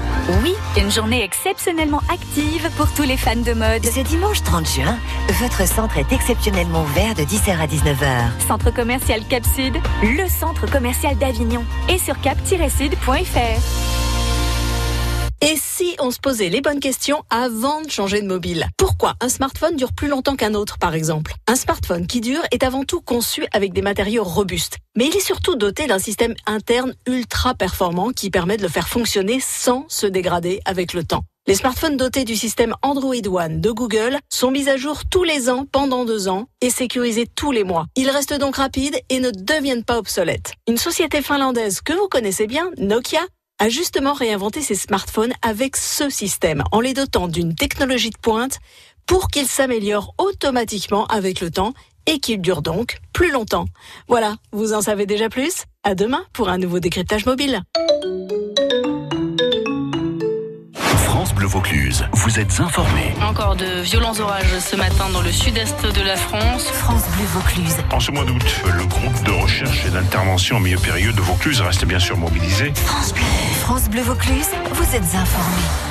Oui, 0.43 0.55
une 0.76 0.90
journée 0.90 1.23
exceptionnellement 1.23 2.00
active 2.12 2.69
pour 2.76 2.93
tous 2.93 3.02
les 3.02 3.16
fans 3.16 3.37
de 3.37 3.52
mode. 3.52 3.85
Ce 3.85 4.00
dimanche 4.00 4.43
30 4.43 4.66
juin, 4.69 4.99
votre 5.40 5.66
centre 5.66 5.97
est 5.99 6.12
exceptionnellement 6.12 6.83
ouvert 6.83 7.14
de 7.14 7.23
10h 7.23 7.59
à 7.61 7.66
19h. 7.66 8.47
Centre 8.49 8.73
commercial 8.73 9.25
Cap 9.28 9.45
Sud, 9.45 9.76
le 10.02 10.28
centre 10.28 10.69
commercial 10.69 11.16
d'Avignon 11.19 11.64
et 11.88 11.99
sur 11.99 12.21
cap-sud.fr. 12.21 13.95
Et 15.43 15.57
si 15.57 15.95
on 16.00 16.11
se 16.11 16.19
posait 16.19 16.49
les 16.49 16.61
bonnes 16.61 16.81
questions 16.81 17.23
avant 17.28 17.83
de 17.83 17.90
changer 17.90 18.23
de 18.23 18.26
mobile? 18.26 18.66
Pourquoi 18.78 19.14
un 19.21 19.28
smartphone 19.28 19.76
dure 19.76 19.93
plus 19.93 20.09
longtemps 20.09 20.35
qu'un 20.35 20.55
autre, 20.55 20.78
par 20.78 20.95
exemple? 20.95 21.35
Un 21.47 21.57
smartphone 21.57 22.07
qui 22.07 22.21
dure 22.21 22.43
est 22.50 22.64
avant 22.64 22.85
tout 22.85 23.02
conçu 23.02 23.47
avec 23.52 23.73
des 23.73 23.83
matériaux 23.83 24.25
robustes. 24.25 24.78
Mais 24.97 25.07
il 25.07 25.14
est 25.14 25.21
surtout 25.21 25.55
doté 25.57 25.87
d'un 25.87 25.99
système 25.99 26.35
interne 26.47 26.95
ultra 27.07 27.55
performant 27.55 28.11
qui 28.11 28.31
permet 28.31 28.57
de 28.57 28.62
le 28.62 28.69
faire 28.69 28.88
fonctionner 28.88 29.38
sans 29.40 29.85
se 29.88 30.07
dégrader 30.07 30.61
avec 30.64 30.95
le 30.95 31.05
temps. 31.05 31.25
Les 31.49 31.55
smartphones 31.55 31.97
dotés 31.97 32.25
du 32.25 32.35
système 32.35 32.75
Android 32.83 33.14
One 33.25 33.61
de 33.61 33.71
Google 33.71 34.19
sont 34.28 34.50
mis 34.50 34.69
à 34.69 34.76
jour 34.76 35.02
tous 35.09 35.23
les 35.23 35.49
ans 35.49 35.64
pendant 35.71 36.05
deux 36.05 36.26
ans 36.26 36.49
et 36.61 36.71
sécurisés 36.71 37.28
tous 37.33 37.52
les 37.52 37.62
mois. 37.62 37.87
Ils 37.95 38.11
restent 38.11 38.37
donc 38.37 38.57
rapides 38.57 38.99
et 39.11 39.21
ne 39.21 39.31
deviennent 39.31 39.85
pas 39.85 39.99
obsolètes. 39.99 40.55
Une 40.66 40.76
société 40.76 41.23
finlandaise 41.23 41.83
que 41.83 41.93
vous 41.93 42.09
connaissez 42.09 42.49
bien, 42.49 42.73
Nokia, 42.78 43.21
a 43.58 43.68
justement 43.68 44.12
réinventé 44.12 44.60
ses 44.60 44.75
smartphones 44.75 45.32
avec 45.42 45.76
ce 45.76 46.10
système, 46.10 46.62
en 46.72 46.80
les 46.80 46.94
dotant 46.94 47.28
d'une 47.28 47.54
technologie 47.54 48.10
de 48.10 48.18
pointe 48.18 48.58
pour 49.06 49.28
qu'ils 49.28 49.46
s'améliorent 49.46 50.14
automatiquement 50.18 51.06
avec 51.06 51.40
le 51.40 51.50
temps 51.50 51.72
et 52.06 52.18
qu'ils 52.18 52.40
durent 52.40 52.62
donc 52.62 52.98
plus 53.12 53.30
longtemps. 53.30 53.66
Voilà, 54.08 54.36
vous 54.52 54.72
en 54.72 54.80
savez 54.80 55.06
déjà 55.06 55.28
plus? 55.28 55.64
À 55.82 55.94
demain 55.94 56.25
pour 56.32 56.48
un 56.48 56.58
nouveau 56.58 56.80
décryptage 56.80 57.26
mobile. 57.26 57.62
Bleu 61.46 61.52
Vaucluse. 61.52 62.04
Vous 62.12 62.40
êtes 62.40 62.58
informés. 62.58 63.14
Encore 63.22 63.54
de 63.54 63.80
violents 63.82 64.18
orages 64.18 64.58
ce 64.58 64.74
matin 64.74 65.08
dans 65.12 65.22
le 65.22 65.30
sud-est 65.30 65.80
de 65.86 66.00
la 66.02 66.16
France. 66.16 66.64
France 66.64 67.04
Bleu 67.16 67.24
Vaucluse. 67.26 67.76
En 67.92 68.00
ce 68.00 68.10
mois 68.10 68.24
d'août, 68.24 68.42
le 68.64 68.84
groupe 68.84 69.22
de 69.22 69.30
recherche 69.30 69.86
et 69.86 69.90
d'intervention 69.90 70.56
en 70.56 70.60
milieu 70.60 70.78
période 70.78 71.14
de 71.14 71.20
Vaucluse 71.20 71.60
reste 71.60 71.84
bien 71.84 72.00
sûr 72.00 72.16
mobilisé. 72.16 72.72
France 72.74 73.12
Bleu. 73.12 73.22
France 73.60 73.88
Bleu 73.88 74.02
Vaucluse, 74.02 74.48
vous 74.72 74.96
êtes 74.96 75.14
informés. 75.14 75.86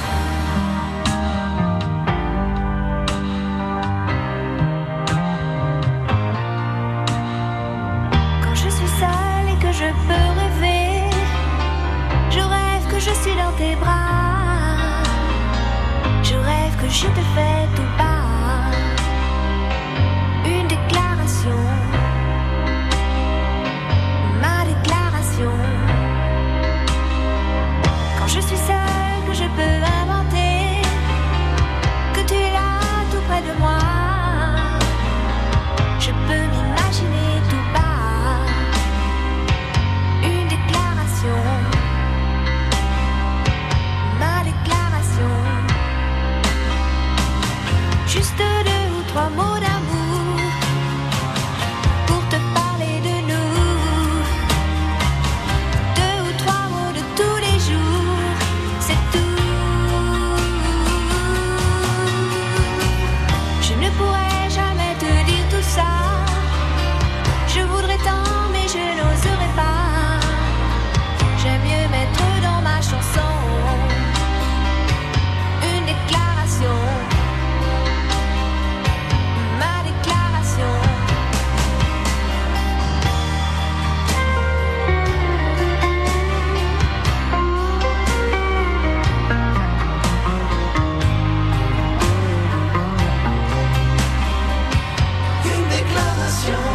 pasión. 96.36 96.75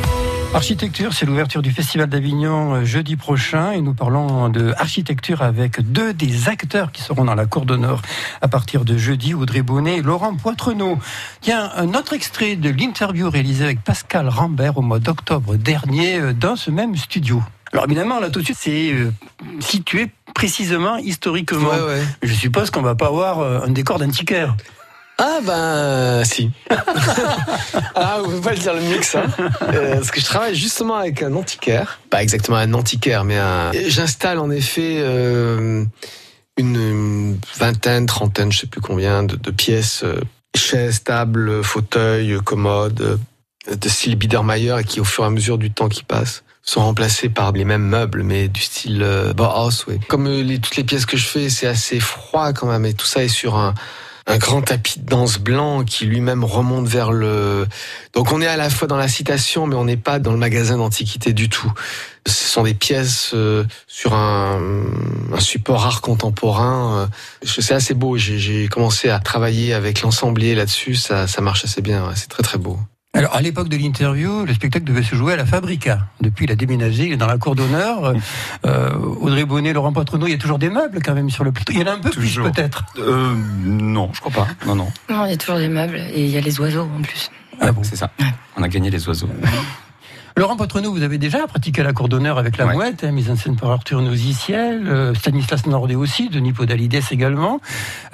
Architecture, 0.53 1.13
c'est 1.13 1.25
l'ouverture 1.25 1.61
du 1.61 1.71
Festival 1.71 2.09
d'Avignon 2.09 2.75
euh, 2.75 2.83
jeudi 2.83 3.15
prochain 3.15 3.71
et 3.71 3.79
nous 3.79 3.93
parlons 3.93 4.49
de 4.49 4.73
architecture 4.77 5.41
avec 5.41 5.79
deux 5.79 6.13
des 6.13 6.49
acteurs 6.49 6.91
qui 6.91 7.01
seront 7.01 7.23
dans 7.23 7.35
la 7.35 7.45
cour 7.45 7.65
d'honneur 7.65 8.01
à 8.41 8.49
partir 8.49 8.83
de 8.83 8.97
jeudi, 8.97 9.33
Audrey 9.33 9.61
Bonnet 9.61 9.97
et 9.97 10.01
Laurent 10.01 10.35
Poitrenaud. 10.35 10.99
Tiens, 11.39 11.71
un 11.77 11.93
autre 11.93 12.11
extrait 12.11 12.57
de 12.57 12.69
l'interview 12.69 13.29
réalisée 13.29 13.63
avec 13.63 13.81
Pascal 13.81 14.27
Rambert 14.27 14.77
au 14.77 14.81
mois 14.81 14.99
d'octobre 14.99 15.55
dernier 15.55 16.19
euh, 16.19 16.33
dans 16.33 16.57
ce 16.57 16.69
même 16.69 16.97
studio. 16.97 17.41
Alors 17.71 17.85
évidemment, 17.85 18.19
là 18.19 18.29
tout 18.29 18.41
de 18.41 18.45
suite, 18.45 18.57
c'est 18.59 18.91
euh, 18.91 19.09
situé 19.61 20.11
précisément 20.35 20.97
historiquement. 20.97 21.69
Ouais, 21.69 21.81
ouais. 21.81 22.03
Je 22.23 22.33
suppose 22.33 22.71
qu'on 22.71 22.81
va 22.81 22.95
pas 22.95 23.07
avoir 23.07 23.63
un 23.63 23.69
décor 23.69 23.99
d'antiquaire. 23.99 24.57
Ah 25.23 25.39
ben 25.45 26.23
si. 26.25 26.49
ah, 27.95 28.17
on 28.23 28.27
peut 28.27 28.41
pas 28.41 28.53
le 28.53 28.57
dire 28.57 28.73
le 28.73 28.81
mieux 28.81 28.97
que 28.97 29.05
ça. 29.05 29.23
Euh, 29.61 29.93
parce 29.97 30.09
que 30.09 30.19
je 30.19 30.25
travaille 30.25 30.55
justement 30.55 30.95
avec 30.95 31.21
un 31.21 31.35
antiquaire. 31.35 31.99
Pas 32.09 32.23
exactement 32.23 32.57
un 32.57 32.73
antiquaire, 32.73 33.23
mais 33.23 33.37
un... 33.37 33.71
J'installe 33.87 34.39
en 34.39 34.49
effet 34.49 34.95
euh, 34.97 35.85
une 36.57 37.37
vingtaine, 37.55 38.07
trentaine, 38.07 38.51
je 38.51 38.61
sais 38.61 38.67
plus 38.67 38.81
combien, 38.81 39.21
de, 39.21 39.51
pièces. 39.51 40.03
Chaises, 40.57 41.03
tables, 41.03 41.63
fauteuils, 41.63 42.39
commodes, 42.43 43.19
de 43.71 43.89
style 43.89 44.15
Biedermeier 44.15 44.79
et 44.79 44.83
qui 44.83 44.99
au 44.99 45.05
fur 45.05 45.23
et 45.23 45.27
à 45.27 45.29
mesure 45.29 45.59
du 45.59 45.69
temps 45.69 45.87
qui 45.87 46.03
passe 46.03 46.43
sont 46.63 46.81
remplacés 46.81 47.29
par 47.29 47.51
les 47.51 47.63
mêmes 47.63 47.85
meubles, 47.85 48.23
mais 48.23 48.47
du 48.47 48.61
style 48.61 49.05
Bauhaus. 49.35 49.85
Ouais. 49.87 49.99
Comme 50.07 50.27
toutes 50.59 50.77
les 50.77 50.83
pièces 50.83 51.05
que 51.05 51.17
je 51.17 51.27
fais, 51.27 51.49
c'est 51.49 51.67
assez 51.67 51.99
froid 51.99 52.53
quand 52.53 52.67
même, 52.67 52.87
et 52.87 52.95
tout 52.95 53.05
ça 53.05 53.23
est 53.23 53.27
sur 53.27 53.55
un, 53.55 53.75
un 54.27 54.37
grand 54.37 54.61
tapis 54.61 54.99
de 54.99 55.05
danse 55.05 55.39
blanc 55.39 55.83
qui 55.83 56.05
lui-même 56.05 56.43
remonte 56.43 56.87
vers 56.87 57.11
le. 57.11 57.67
Donc 58.13 58.31
on 58.31 58.41
est 58.41 58.47
à 58.47 58.57
la 58.57 58.69
fois 58.69 58.87
dans 58.87 58.97
la 58.97 59.07
citation, 59.07 59.67
mais 59.67 59.75
on 59.75 59.85
n'est 59.85 59.97
pas 59.97 60.19
dans 60.19 60.31
le 60.31 60.37
magasin 60.37 60.77
d'antiquité 60.77 61.33
du 61.33 61.49
tout. 61.49 61.71
Ce 62.27 62.45
sont 62.45 62.63
des 62.63 62.75
pièces 62.75 63.31
euh, 63.33 63.63
sur 63.87 64.13
un, 64.13 64.61
un, 65.33 65.39
support 65.39 65.85
art 65.85 66.01
contemporain. 66.01 67.09
C'est 67.43 67.73
assez 67.73 67.95
beau. 67.95 68.17
J'ai 68.17 68.67
commencé 68.67 69.09
à 69.09 69.19
travailler 69.19 69.73
avec 69.73 70.01
l'ensemblier 70.01 70.53
là-dessus. 70.53 70.95
Ça, 70.95 71.25
ça 71.27 71.41
marche 71.41 71.65
assez 71.65 71.81
bien. 71.81 72.11
C'est 72.15 72.29
très 72.29 72.43
très 72.43 72.59
beau. 72.59 72.77
Alors, 73.13 73.35
à 73.35 73.41
l'époque 73.41 73.67
de 73.67 73.75
l'interview, 73.75 74.45
le 74.45 74.53
spectacle 74.53 74.85
devait 74.85 75.03
se 75.03 75.15
jouer 75.15 75.33
à 75.33 75.35
la 75.35 75.45
Fabrica. 75.45 76.07
Depuis, 76.21 76.45
il 76.45 76.51
a 76.51 76.55
déménagé, 76.55 77.07
il 77.07 77.11
est 77.13 77.17
dans 77.17 77.27
la 77.27 77.37
cour 77.37 77.55
d'honneur. 77.55 78.13
Euh, 78.65 78.89
Audrey 79.19 79.43
Bonnet, 79.43 79.73
Laurent 79.73 79.91
Patronneau, 79.91 80.27
il 80.27 80.31
y 80.31 80.33
a 80.33 80.37
toujours 80.37 80.59
des 80.59 80.69
meubles 80.69 81.01
quand 81.03 81.13
même 81.13 81.29
sur 81.29 81.43
le 81.43 81.51
plateau. 81.51 81.73
Il 81.73 81.79
y 81.79 81.83
en 81.83 81.87
a 81.87 81.91
un 81.95 81.99
peu 81.99 82.09
toujours. 82.09 82.45
plus 82.45 82.53
peut-être. 82.53 82.85
Euh, 82.99 83.33
non, 83.65 84.09
je 84.13 84.21
crois 84.21 84.45
pas. 84.45 84.47
Non, 84.65 84.75
non. 84.75 84.87
Non, 85.09 85.25
il 85.25 85.31
y 85.31 85.33
a 85.33 85.37
toujours 85.37 85.57
des 85.57 85.67
meubles 85.67 85.97
et 86.13 86.23
il 86.23 86.29
y 86.29 86.37
a 86.37 86.41
les 86.41 86.57
oiseaux 86.61 86.87
en 86.97 87.01
plus. 87.01 87.29
Ah 87.59 87.73
bon 87.73 87.83
C'est 87.83 87.97
ça. 87.97 88.11
Ouais. 88.17 88.27
On 88.55 88.63
a 88.63 88.69
gagné 88.69 88.89
les 88.89 89.05
oiseaux. 89.09 89.27
Laurent 90.37 90.55
Potrenou, 90.55 90.91
vous 90.91 91.03
avez 91.03 91.17
déjà 91.17 91.45
pratiqué 91.47 91.83
la 91.83 91.93
cour 91.93 92.09
d'honneur 92.09 92.37
avec 92.37 92.57
la 92.57 92.67
ouais. 92.67 92.73
mouette, 92.73 93.03
hein, 93.03 93.11
mise 93.11 93.29
en 93.29 93.35
scène 93.35 93.55
par 93.55 93.71
Arthur 93.71 94.01
Noziciel, 94.01 94.87
euh, 94.87 95.13
Stanislas 95.13 95.65
Nordet 95.65 95.95
aussi, 95.95 96.29
Denis 96.29 96.53
Podalides 96.53 97.01
également. 97.11 97.59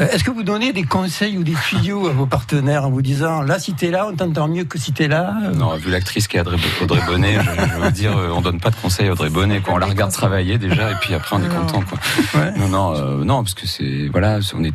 Euh, 0.02 0.08
Est-ce 0.10 0.24
que 0.24 0.32
vous 0.32 0.44
donnez 0.44 0.74
des 0.74 0.84
conseils 0.84 1.38
ou 1.38 1.44
des 1.44 1.54
tuyaux 1.54 2.08
à 2.08 2.12
vos 2.12 2.26
partenaires 2.26 2.86
en 2.86 2.90
vous 2.90 3.02
disant 3.02 3.42
là, 3.42 3.60
si 3.60 3.74
t'es 3.74 3.92
là, 3.92 4.08
on 4.12 4.16
t'entend 4.16 4.48
mieux 4.48 4.64
que 4.64 4.80
si 4.80 4.94
t'es 4.94 5.08
là 5.08 5.36
Non, 5.54 5.76
vu 5.76 5.92
l'actrice 5.92 6.28
qui 6.28 6.38
est 6.38 6.42
Audrey, 6.42 6.58
Audrey 6.82 7.02
Bonnet, 7.06 7.38
je, 7.40 7.62
je, 7.74 7.80
veux 7.80 7.92
dire, 7.92 8.14
on 8.34 8.42
donne 8.42 8.60
pas 8.60 8.72
de 8.72 8.76
conseils 8.76 9.08
à 9.10 9.12
Audrey 9.14 9.30
Bonnet. 9.30 9.62
Quoi. 9.62 9.76
On 9.76 9.78
la 9.78 9.86
regarde 9.86 10.12
travailler 10.12 10.58
déjà 10.58 10.92
et 10.92 10.96
puis 11.02 11.14
après 11.14 11.36
on 11.36 11.44
est 11.44 11.50
content. 11.50 11.82
Quoi. 11.82 12.00
Ouais. 12.42 12.52
Non, 12.58 12.68
non, 12.68 12.96
euh, 12.96 13.24
non, 13.24 13.44
parce 13.44 13.54
que 13.54 13.68
c'est 13.68 14.10
voilà, 14.12 14.40
on 14.56 14.64
est 14.64 14.74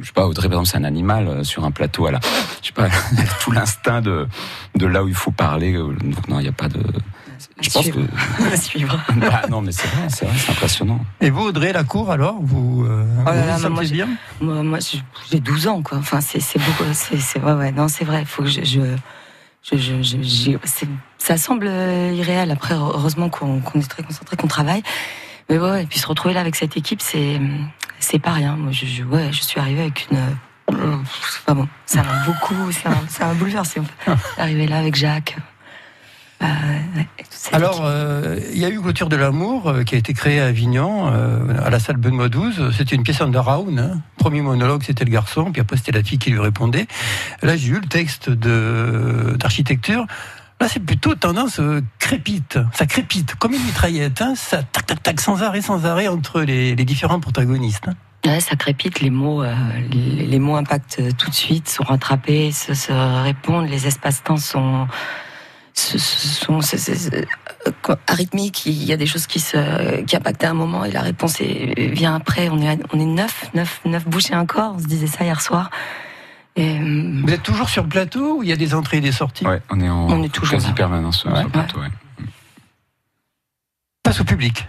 je 0.00 0.06
sais 0.06 0.12
pas, 0.12 0.26
Audrey, 0.26 0.48
par 0.48 0.60
exemple, 0.60 0.68
c'est 0.68 0.76
un 0.78 0.84
animal 0.84 1.28
euh, 1.28 1.44
sur 1.44 1.64
un 1.64 1.70
plateau. 1.70 2.08
Elle 2.08 2.16
a, 2.16 2.20
je 2.62 2.68
sais 2.68 2.72
pas, 2.72 2.86
elle 3.12 3.24
a 3.24 3.28
tout 3.40 3.50
l'instinct 3.52 4.00
de, 4.00 4.26
de 4.74 4.86
là 4.86 5.04
où 5.04 5.08
il 5.08 5.14
faut 5.14 5.30
parler. 5.30 5.72
Donc, 5.74 6.28
non, 6.28 6.38
il 6.40 6.42
n'y 6.42 6.48
a 6.48 6.52
pas 6.52 6.68
de. 6.68 6.80
Je 7.60 7.70
pense 7.70 7.88
que. 7.88 8.00
À 8.52 8.56
suivre. 8.56 8.98
bah, 9.16 9.42
non, 9.50 9.60
mais 9.62 9.72
c'est 9.72 9.88
vrai, 9.88 10.08
c'est 10.08 10.26
vrai, 10.26 10.34
c'est 10.38 10.50
impressionnant. 10.50 11.00
Et 11.20 11.30
vous, 11.30 11.42
Audrey, 11.42 11.72
la 11.72 11.84
cour, 11.84 12.10
alors 12.10 12.36
Vous, 12.40 12.84
euh, 12.84 13.06
oh 13.20 13.24
là 13.24 13.46
là, 13.46 13.56
vous 13.56 13.68
moi, 13.68 13.84
bien? 13.84 14.08
Moi, 14.40 14.62
moi 14.62 14.78
j'ai 15.30 15.40
12 15.40 15.68
ans, 15.68 15.82
quoi. 15.82 15.98
Enfin, 15.98 16.20
c'est, 16.20 16.40
c'est 16.40 16.58
beaucoup. 16.58 16.84
C'est, 16.92 17.18
c'est, 17.18 17.40
ouais, 17.40 17.52
ouais, 17.52 17.72
non, 17.72 17.88
c'est 17.88 18.04
vrai. 18.04 18.20
Il 18.20 18.26
faut 18.26 18.42
que 18.42 18.48
je. 18.48 18.64
je... 18.64 18.80
Je, 19.72 19.76
je, 19.76 20.22
je, 20.22 20.52
ça 21.18 21.36
semble 21.36 21.66
irréel. 21.66 22.52
Après, 22.52 22.76
heureusement 22.76 23.28
qu'on, 23.28 23.58
qu'on 23.58 23.80
est 23.80 23.90
très 23.90 24.04
concentré, 24.04 24.36
qu'on 24.36 24.46
travaille. 24.46 24.84
Mais 25.48 25.58
ouais, 25.58 25.82
et 25.82 25.86
puis 25.86 25.98
se 25.98 26.06
retrouver 26.06 26.34
là 26.34 26.40
avec 26.40 26.54
cette 26.54 26.76
équipe, 26.76 27.02
c'est 27.02 27.40
c'est 27.98 28.18
pas 28.18 28.32
rien. 28.32 28.56
Moi, 28.56 28.72
je, 28.72 28.86
je, 28.86 29.02
ouais, 29.02 29.32
je 29.32 29.42
suis 29.42 29.60
arrivée 29.60 29.82
avec 29.82 30.08
une. 30.10 30.18
Euh, 30.18 30.96
pas 31.44 31.54
bon. 31.54 31.68
Ça 31.86 32.02
m'a 32.02 32.24
beaucoup. 32.26 32.72
Ça 32.72 32.90
m'a, 33.26 33.34
bouleversé. 33.34 33.80
Arriver 34.38 34.66
là 34.66 34.78
avec 34.78 34.94
Jacques. 34.96 35.36
Euh, 36.42 36.46
ouais, 36.96 37.06
Alors, 37.52 37.78
il 37.78 37.86
euh, 37.86 38.40
y 38.52 38.64
a 38.64 38.68
eu 38.68 38.80
Clôture 38.80 39.08
de 39.08 39.16
l'amour 39.16 39.68
euh, 39.68 39.84
qui 39.84 39.94
a 39.94 39.98
été 39.98 40.12
créée 40.12 40.38
à 40.38 40.46
Avignon, 40.46 41.10
euh, 41.10 41.64
à 41.64 41.70
la 41.70 41.78
salle 41.78 41.96
Benoît 41.96 42.28
XII. 42.28 42.72
C'était 42.76 42.94
une 42.94 43.02
pièce 43.02 43.22
Raoun. 43.22 43.78
Hein. 43.78 44.00
Premier 44.18 44.42
monologue, 44.42 44.82
c'était 44.84 45.04
le 45.04 45.10
garçon, 45.10 45.50
puis 45.50 45.62
après, 45.62 45.78
c'était 45.78 45.92
la 45.92 46.02
fille 46.02 46.18
qui 46.18 46.30
lui 46.30 46.40
répondait. 46.40 46.86
Là, 47.42 47.56
j'ai 47.56 47.68
eu 47.68 47.80
le 47.80 47.88
texte 47.88 48.28
d'architecture. 48.28 50.06
Là, 50.60 50.68
c'est 50.68 50.80
plutôt 50.80 51.14
tendance 51.14 51.60
euh, 51.60 51.82
crépite. 51.98 52.58
Ça 52.72 52.86
crépite, 52.86 53.34
comme 53.34 53.52
une 53.52 53.62
mitraillette. 53.62 54.22
Hein. 54.22 54.34
Ça 54.36 54.62
tac, 54.62 54.86
tac, 54.86 55.02
tac, 55.02 55.20
sans 55.20 55.42
arrêt, 55.42 55.60
sans 55.60 55.84
arrêt 55.84 56.08
entre 56.08 56.40
les, 56.40 56.74
différents 56.76 57.20
protagonistes. 57.20 57.88
Hein. 57.88 58.40
Ça 58.40 58.56
crépite, 58.56 59.00
les 59.00 59.10
mots, 59.10 59.42
euh, 59.42 59.54
les, 59.90 60.38
mots 60.38 60.56
impactent 60.56 61.00
tout 61.16 61.30
de 61.30 61.34
suite, 61.34 61.68
sont 61.68 61.84
rattrapés, 61.84 62.50
se, 62.50 62.74
se 62.74 62.92
répondent, 63.22 63.68
les 63.68 63.86
espaces-temps 63.86 64.38
sont, 64.38 64.88
sont, 65.74 66.60
sont 66.60 66.60
arythmiques. 68.08 68.66
Il 68.66 68.82
y 68.82 68.92
a 68.92 68.96
des 68.96 69.06
choses 69.06 69.28
qui 69.28 69.38
se, 69.38 70.00
qui 70.02 70.16
impactent 70.16 70.42
à 70.42 70.50
un 70.50 70.54
moment 70.54 70.84
et 70.84 70.90
la 70.90 71.02
réponse 71.02 71.40
vient 71.40 72.16
après. 72.16 72.48
On 72.48 72.60
est, 72.60 72.80
on 72.92 72.98
est 72.98 73.04
neuf, 73.04 73.48
neuf, 73.54 73.80
neuf 73.84 74.08
bouches 74.08 74.32
et. 74.32 74.72
On 74.74 74.78
se 74.80 74.86
disait 74.86 75.06
ça 75.06 75.22
hier 75.22 75.40
soir. 75.40 75.70
Et... 76.56 76.78
Vous 76.78 77.32
êtes 77.32 77.42
toujours 77.42 77.68
sur 77.68 77.82
le 77.82 77.88
plateau 77.88 78.38
ou 78.38 78.42
il 78.42 78.48
y 78.48 78.52
a 78.52 78.56
des 78.56 78.74
entrées 78.74 78.98
et 78.98 79.02
des 79.02 79.12
sorties 79.12 79.46
Ouais, 79.46 79.60
on 79.70 79.80
est 79.80 79.88
en 79.88 80.08
on 80.08 80.22
est 80.22 80.32
toujours 80.32 80.58
quasi 80.58 80.72
permanence 80.72 81.20
sur, 81.20 81.30
ouais. 81.30 81.36
sur 81.36 81.44
le 81.44 81.50
plateau. 81.50 81.80
Ouais. 81.80 81.88
Face 84.06 84.20
au 84.20 84.24
public 84.24 84.66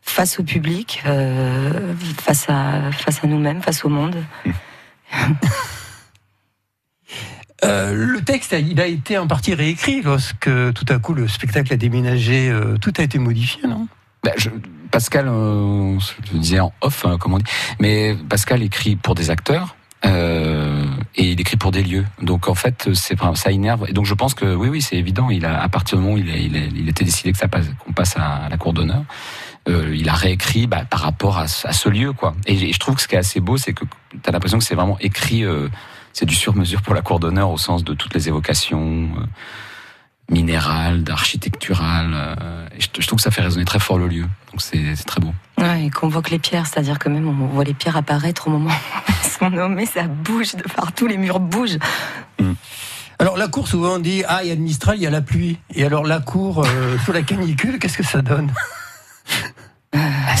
Face 0.00 0.38
au 0.38 0.44
public, 0.44 1.02
euh, 1.06 1.92
face 2.20 2.46
à, 2.48 2.92
face 2.92 3.24
à 3.24 3.26
nous-mêmes, 3.26 3.60
face 3.60 3.84
au 3.84 3.88
monde. 3.88 4.16
Euh, 7.64 7.94
le 7.94 8.20
texte, 8.20 8.54
il 8.58 8.80
a 8.80 8.86
été 8.86 9.16
en 9.16 9.26
partie 9.26 9.54
réécrit 9.54 10.02
lorsque 10.02 10.50
tout 10.74 10.84
à 10.88 10.98
coup 10.98 11.14
le 11.14 11.26
spectacle 11.26 11.72
a 11.72 11.76
déménagé. 11.76 12.50
Euh, 12.50 12.76
tout 12.76 12.92
a 12.98 13.02
été 13.02 13.18
modifié, 13.18 13.66
non? 13.66 13.88
Ben, 14.22 14.34
je, 14.36 14.50
Pascal, 14.90 15.26
euh, 15.28 15.98
je 15.98 16.36
disais 16.36 16.60
en 16.60 16.72
off, 16.80 17.06
hein, 17.06 17.16
comme 17.18 17.34
on 17.34 17.38
dit, 17.38 17.44
mais 17.80 18.14
Pascal 18.28 18.62
écrit 18.62 18.96
pour 18.96 19.14
des 19.14 19.30
acteurs. 19.30 19.74
Euh, 20.06 20.84
et 21.16 21.30
il 21.32 21.40
écrit 21.40 21.56
pour 21.56 21.70
des 21.70 21.82
lieux. 21.82 22.04
Donc 22.22 22.48
en 22.48 22.54
fait, 22.54 22.90
c'est 22.94 23.16
ça 23.34 23.50
énerve. 23.50 23.86
Et 23.88 23.92
donc 23.92 24.06
je 24.06 24.14
pense 24.14 24.34
que 24.34 24.54
oui, 24.54 24.68
oui, 24.68 24.82
c'est 24.82 24.96
évident. 24.96 25.30
Il 25.30 25.44
a 25.44 25.62
à 25.62 25.68
partir 25.68 25.98
du 25.98 26.04
moment 26.04 26.14
où 26.14 26.18
il, 26.18 26.30
a, 26.30 26.36
il, 26.36 26.88
était 26.88 27.04
décidé 27.04 27.32
que 27.32 27.38
ça 27.38 27.48
passe, 27.48 27.66
qu'on 27.84 27.92
passe 27.92 28.16
à, 28.16 28.48
la 28.48 28.56
cour 28.56 28.72
d'honneur, 28.72 29.02
euh, 29.68 29.94
il 29.96 30.08
a 30.08 30.14
réécrit 30.14 30.66
bah, 30.66 30.84
par 30.88 31.00
rapport 31.00 31.38
à, 31.38 31.48
ce 31.48 31.88
lieu, 31.88 32.12
quoi. 32.12 32.34
Et, 32.46 32.54
et, 32.54 32.72
je 32.72 32.78
trouve 32.78 32.96
que 32.96 33.02
ce 33.02 33.08
qui 33.08 33.14
est 33.14 33.18
assez 33.18 33.40
beau, 33.40 33.56
c'est 33.56 33.72
que 33.72 33.84
tu 34.10 34.28
as 34.28 34.32
l'impression 34.32 34.58
que 34.58 34.64
c'est 34.64 34.74
vraiment 34.74 34.98
écrit. 35.00 35.44
Euh, 35.44 35.68
c'est 36.12 36.26
du 36.26 36.34
sur-mesure 36.34 36.80
pour 36.80 36.94
la 36.94 37.02
cour 37.02 37.20
d'honneur 37.20 37.50
au 37.50 37.58
sens 37.58 37.84
de 37.84 37.92
toutes 37.92 38.14
les 38.14 38.28
évocations 38.28 39.10
minérales, 40.30 41.02
d'architecturales. 41.02 42.12
Euh, 42.14 42.66
je, 42.78 42.86
je, 43.00 43.06
trouve 43.06 43.18
que 43.18 43.22
ça 43.22 43.30
fait 43.30 43.42
résonner 43.42 43.64
très 43.64 43.78
fort 43.78 43.98
le 43.98 44.08
lieu. 44.08 44.24
Donc 44.50 44.60
c'est 44.60 44.94
très 45.06 45.20
beau. 45.20 45.32
Ouais, 45.58 45.84
il 45.84 45.90
convoque 45.90 46.30
les 46.30 46.38
pierres, 46.38 46.66
c'est-à-dire 46.66 46.98
que 46.98 47.08
même 47.08 47.28
on 47.28 47.46
voit 47.46 47.64
les 47.64 47.74
pierres 47.74 47.96
apparaître 47.96 48.48
au 48.48 48.50
moment 48.50 48.70
où 48.70 49.00
elles 49.08 49.30
sont 49.30 49.50
nommées, 49.50 49.86
ça 49.86 50.04
bouge 50.04 50.54
de 50.54 50.62
partout, 50.62 51.06
les 51.06 51.16
murs 51.16 51.40
bougent. 51.40 51.78
Mm. 52.38 52.52
Alors 53.18 53.36
la 53.38 53.48
cour, 53.48 53.66
souvent 53.66 53.94
on 53.94 53.98
dit 53.98 54.22
ah 54.28 54.40
il 54.42 54.48
y 54.48 54.52
a 54.52 54.54
le 54.54 54.60
Mistral, 54.60 54.96
il 54.96 55.02
y 55.02 55.06
a 55.06 55.10
la 55.10 55.22
pluie. 55.22 55.58
Et 55.74 55.84
alors 55.84 56.04
la 56.04 56.20
cour 56.20 56.64
euh, 56.64 56.98
sous 57.04 57.12
la 57.12 57.22
canicule, 57.22 57.78
qu'est-ce 57.78 57.96
que 57.96 58.04
ça 58.04 58.22
donne? 58.22 58.52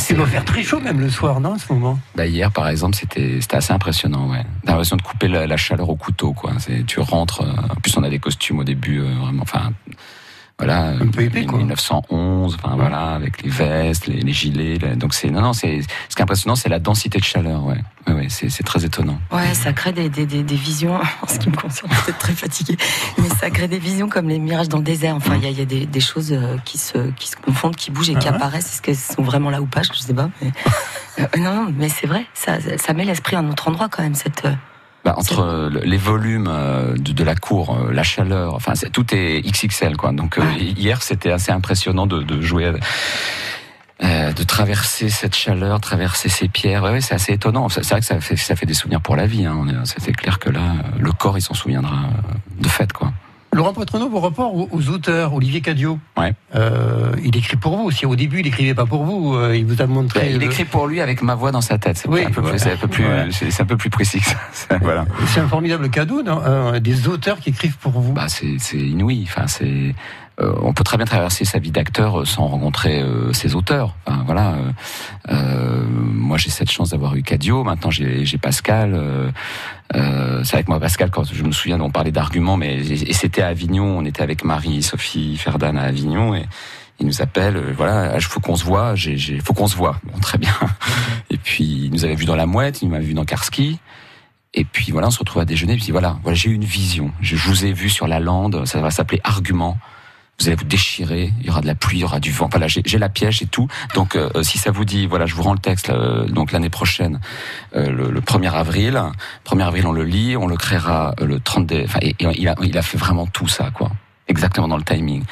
Il 0.08 0.16
doit 0.16 0.26
faire 0.26 0.44
très 0.44 0.62
chaud 0.62 0.80
même 0.80 1.00
le 1.00 1.10
soir, 1.10 1.40
non, 1.40 1.52
en 1.52 1.58
ce 1.58 1.72
moment? 1.72 1.98
Bah, 2.14 2.26
Hier, 2.26 2.52
par 2.52 2.68
exemple, 2.68 2.96
c'était 2.96 3.38
assez 3.52 3.72
impressionnant. 3.72 4.30
Ouais. 4.30 4.44
T'as 4.64 4.72
l'impression 4.72 4.96
de 4.96 5.02
couper 5.02 5.28
la, 5.28 5.46
la, 5.46 5.56
chaleur 5.56 5.88
au 5.88 5.96
couteau. 5.96 6.32
Quoi. 6.32 6.52
Tu 6.86 7.00
rentres. 7.00 7.42
Euh, 7.42 7.72
en 7.72 7.74
plus, 7.76 7.96
on 7.96 8.02
a 8.02 8.10
des 8.10 8.18
costumes 8.18 8.60
au 8.60 8.64
début, 8.64 9.00
euh, 9.00 9.14
vraiment. 9.20 9.42
Enfin, 9.42 9.72
voilà, 10.58 10.86
un 10.88 11.08
peu 11.08 11.20
épais, 11.20 11.44
1911, 11.44 12.56
enfin 12.58 12.76
voilà, 12.76 13.12
avec 13.12 13.42
les 13.42 13.50
vestes, 13.50 14.06
les, 14.06 14.32
gilets. 14.32 14.78
donc 14.96 15.12
c'est 15.12 15.28
non 15.28 15.42
non, 15.42 15.52
c'est 15.52 15.82
ce 15.82 16.16
qui 16.16 16.20
est 16.20 16.22
impressionnant, 16.22 16.56
c'est 16.56 16.70
la 16.70 16.78
densité 16.78 17.18
de 17.18 17.24
chaleur, 17.24 17.62
ouais, 17.64 17.82
ouais, 18.06 18.14
ouais 18.14 18.26
c'est 18.30 18.62
très 18.62 18.82
étonnant. 18.82 19.20
Ouais, 19.30 19.52
ça 19.52 19.74
crée 19.74 19.92
des, 19.92 20.08
des, 20.08 20.24
des, 20.24 20.56
visions. 20.56 20.98
En 21.22 21.26
ce 21.26 21.38
qui 21.38 21.50
me 21.50 21.56
concerne, 21.56 21.90
peut-être 21.90 22.18
très 22.18 22.32
fatigué, 22.32 22.78
mais 23.18 23.28
ça 23.28 23.50
crée 23.50 23.68
des 23.68 23.78
visions 23.78 24.08
comme 24.08 24.30
les 24.30 24.38
mirages 24.38 24.70
dans 24.70 24.78
le 24.78 24.84
désert. 24.84 25.14
Enfin, 25.14 25.36
il 25.36 25.42
y 25.42 25.46
a, 25.46 25.50
y 25.50 25.60
a 25.60 25.66
des, 25.66 25.84
des, 25.84 26.00
choses 26.00 26.32
euh, 26.32 26.56
qui 26.64 26.78
se 26.78 27.10
qui 27.10 27.28
se 27.28 27.36
confondent, 27.36 27.76
qui 27.76 27.90
bougent 27.90 28.10
et 28.10 28.14
qui 28.14 28.28
ah 28.28 28.34
apparaissent. 28.34 28.72
Est-ce 28.72 28.82
qu'elles 28.82 28.96
sont 28.96 29.22
vraiment 29.22 29.50
là 29.50 29.60
ou 29.60 29.66
pas? 29.66 29.82
Je 29.82 29.92
sais 29.92 30.14
pas. 30.14 30.30
Mais... 30.40 30.52
Euh, 31.18 31.24
non, 31.38 31.72
mais 31.74 31.88
c'est 31.88 32.06
vrai, 32.06 32.26
ça, 32.34 32.58
ça 32.76 32.92
met 32.92 33.06
l'esprit 33.06 33.36
à 33.36 33.38
un 33.38 33.48
autre 33.48 33.68
endroit 33.68 33.88
quand 33.88 34.02
même 34.02 34.14
cette 34.14 34.44
euh, 34.44 34.52
bah, 35.06 35.14
entre 35.18 35.70
les 35.84 35.98
volumes 35.98 36.48
euh, 36.50 36.96
de, 36.98 37.22
la 37.22 37.36
cour, 37.36 37.76
euh, 37.76 37.92
la 37.92 38.02
chaleur, 38.02 38.54
enfin 38.54 38.72
tout 38.92 39.06
est 39.14 39.40
XXL 39.40 39.96
quoi. 39.96 40.10
Donc 40.10 40.36
euh, 40.36 40.42
hier 40.58 41.00
c'était 41.00 41.30
assez 41.30 41.52
impressionnant 41.52 42.08
de, 42.08 42.24
de 42.24 42.40
jouer. 42.40 42.72
de 44.00 44.42
traverser 44.42 45.08
cette 45.08 45.36
chaleur, 45.36 45.80
traverser 45.80 46.28
ces 46.28 46.48
pierres, 46.48 46.82
ouais, 46.82 47.00
c'est 47.00 47.14
assez 47.14 47.34
étonnant. 47.34 47.68
C'est 47.68 47.88
vrai 47.88 48.00
que 48.00 48.04
ça 48.04 48.20
fait, 48.20 48.34
ça 48.34 48.56
fait 48.56 48.66
des 48.66 48.74
souvenirs 48.74 49.00
pour 49.00 49.14
la 49.14 49.26
vie. 49.26 49.46
Hein. 49.46 49.64
C'est 49.84 50.12
clair 50.12 50.40
que 50.40 50.50
là, 50.50 50.74
le 50.98 51.12
corps, 51.12 51.38
il 51.38 51.42
s'en 51.42 51.54
souviendra 51.54 52.10
de 52.58 52.68
fait, 52.68 52.92
quoi. 52.92 53.12
Laurent 53.56 53.72
Poitrenaud, 53.72 54.10
vos 54.10 54.20
rapports 54.20 54.54
aux, 54.54 54.88
auteurs, 54.90 55.32
Olivier 55.32 55.62
Cadio, 55.62 55.98
ouais. 56.18 56.34
euh, 56.54 57.12
il 57.24 57.34
écrit 57.38 57.56
pour 57.56 57.74
vous. 57.78 57.90
Si 57.90 58.04
au 58.04 58.14
début 58.14 58.40
il 58.40 58.46
écrivait 58.46 58.74
pas 58.74 58.84
pour 58.84 59.04
vous, 59.04 59.34
euh, 59.34 59.56
il 59.56 59.64
vous 59.64 59.80
a 59.80 59.86
montré. 59.86 60.20
Ben, 60.20 60.36
il 60.36 60.42
écrit 60.42 60.66
pour 60.66 60.86
lui 60.86 61.00
avec 61.00 61.22
ma 61.22 61.34
voix 61.34 61.52
dans 61.52 61.62
sa 61.62 61.78
tête. 61.78 61.96
C'est 61.96 62.06
un, 62.06 62.30
peu 62.30 62.42
plus, 62.42 62.66
un 62.66 62.76
peu 62.76 62.86
plus, 62.86 63.04
c'est 63.32 63.62
un 63.62 63.64
peu 63.64 63.78
plus 63.78 63.88
précis 63.88 64.20
que 64.20 64.26
ça. 64.52 64.76
voilà. 64.82 65.06
C'est 65.28 65.40
un 65.40 65.48
formidable 65.48 65.88
cadeau, 65.88 66.22
non 66.22 66.42
euh, 66.44 66.80
des 66.80 67.08
auteurs 67.08 67.38
qui 67.38 67.48
écrivent 67.48 67.78
pour 67.78 67.92
vous. 67.92 68.12
Bah, 68.12 68.26
c'est 68.28 68.76
inouï. 68.76 69.24
Enfin, 69.26 69.46
c'est 69.46 69.94
euh, 70.38 70.52
on 70.60 70.74
peut 70.74 70.84
très 70.84 70.98
bien 70.98 71.06
traverser 71.06 71.46
sa 71.46 71.58
vie 71.58 71.70
d'acteur 71.70 72.20
euh, 72.20 72.24
sans 72.26 72.46
rencontrer 72.46 73.00
euh, 73.00 73.32
ses 73.32 73.54
auteurs. 73.54 73.96
Enfin, 74.04 74.22
voilà. 74.26 74.56
moi, 75.28 76.36
j'ai 76.36 76.50
cette 76.50 76.70
chance 76.70 76.90
d'avoir 76.90 77.14
eu 77.16 77.22
Cadio. 77.22 77.64
Maintenant, 77.64 77.90
j'ai 77.90 78.38
Pascal. 78.38 79.32
c'est 79.92 80.54
avec 80.54 80.68
moi 80.68 80.78
Pascal 80.80 81.10
quand 81.10 81.24
je 81.24 81.42
me 81.42 81.52
souviens 81.52 81.80
on 81.80 81.90
parlait 81.90 82.10
d'arguments, 82.10 82.56
mais 82.56 82.78
et 82.78 83.12
c'était 83.12 83.42
à 83.42 83.48
Avignon. 83.48 83.98
On 83.98 84.04
était 84.04 84.22
avec 84.22 84.44
Marie, 84.44 84.82
Sophie, 84.82 85.36
Ferdan 85.36 85.76
à 85.76 85.82
Avignon 85.82 86.34
et 86.34 86.46
il 86.98 87.06
nous 87.06 87.20
appelle, 87.20 87.74
voilà, 87.76 88.14
il 88.16 88.22
faut 88.22 88.40
qu'on 88.40 88.56
se 88.56 88.64
voit, 88.64 88.94
j'ai, 88.94 89.38
faut 89.40 89.52
qu'on 89.52 89.66
se 89.66 89.76
voit. 89.76 90.00
Très 90.22 90.38
bien. 90.38 90.54
Et 91.30 91.36
puis, 91.36 91.64
il 91.84 91.90
nous 91.90 92.06
avait 92.06 92.14
vu 92.14 92.24
dans 92.24 92.36
la 92.36 92.46
mouette, 92.46 92.80
il 92.80 92.88
m'avait 92.88 93.04
vu 93.04 93.12
dans 93.12 93.26
Karski. 93.26 93.78
Et 94.54 94.64
puis 94.64 94.92
voilà, 94.92 95.08
on 95.08 95.10
se 95.10 95.18
retrouve 95.18 95.42
à 95.42 95.44
déjeuner. 95.44 95.74
Et 95.74 95.76
puis 95.76 95.92
voilà, 95.92 96.16
voilà, 96.22 96.34
j'ai 96.34 96.48
eu 96.48 96.54
une 96.54 96.64
vision. 96.64 97.12
Je, 97.20 97.36
je 97.36 97.48
vous 97.48 97.66
ai 97.66 97.72
vu 97.74 97.90
sur 97.90 98.06
la 98.06 98.18
lande. 98.18 98.64
Ça 98.64 98.80
va 98.80 98.90
s'appeler 98.90 99.20
Argument 99.22 99.76
vous 100.38 100.48
allez 100.48 100.56
vous 100.56 100.64
déchirer, 100.64 101.32
il 101.40 101.46
y 101.46 101.50
aura 101.50 101.60
de 101.60 101.66
la 101.66 101.74
pluie, 101.74 101.98
il 101.98 102.00
y 102.02 102.04
aura 102.04 102.20
du 102.20 102.30
vent. 102.30 102.48
Voilà, 102.50 102.66
j'ai 102.68 102.98
la 102.98 103.08
piège 103.08 103.42
et 103.42 103.46
tout. 103.46 103.68
Donc, 103.94 104.16
euh, 104.16 104.30
si 104.42 104.58
ça 104.58 104.70
vous 104.70 104.84
dit, 104.84 105.06
voilà, 105.06 105.26
je 105.26 105.34
vous 105.34 105.42
rends 105.42 105.54
le 105.54 105.58
texte. 105.58 105.90
Euh, 105.90 106.26
donc 106.26 106.52
l'année 106.52 106.70
prochaine, 106.70 107.20
euh, 107.74 107.90
le, 107.90 108.20
1er 108.20 108.52
avril, 108.52 109.02
1er 109.46 109.66
avril, 109.66 109.86
on 109.86 109.92
le 109.92 110.04
lit, 110.04 110.36
on 110.36 110.46
le 110.46 110.56
créera 110.56 111.14
le 111.20 111.40
30. 111.40 111.72
Enfin, 111.84 111.98
et, 112.02 112.14
il 112.20 112.48
a, 112.48 112.54
il 112.62 112.76
a 112.76 112.82
fait 112.82 112.98
vraiment 112.98 113.26
tout 113.26 113.48
ça, 113.48 113.70
quoi 113.72 113.90
exactement 114.28 114.68
dans 114.68 114.76
le 114.76 114.82
timing. 114.82 115.22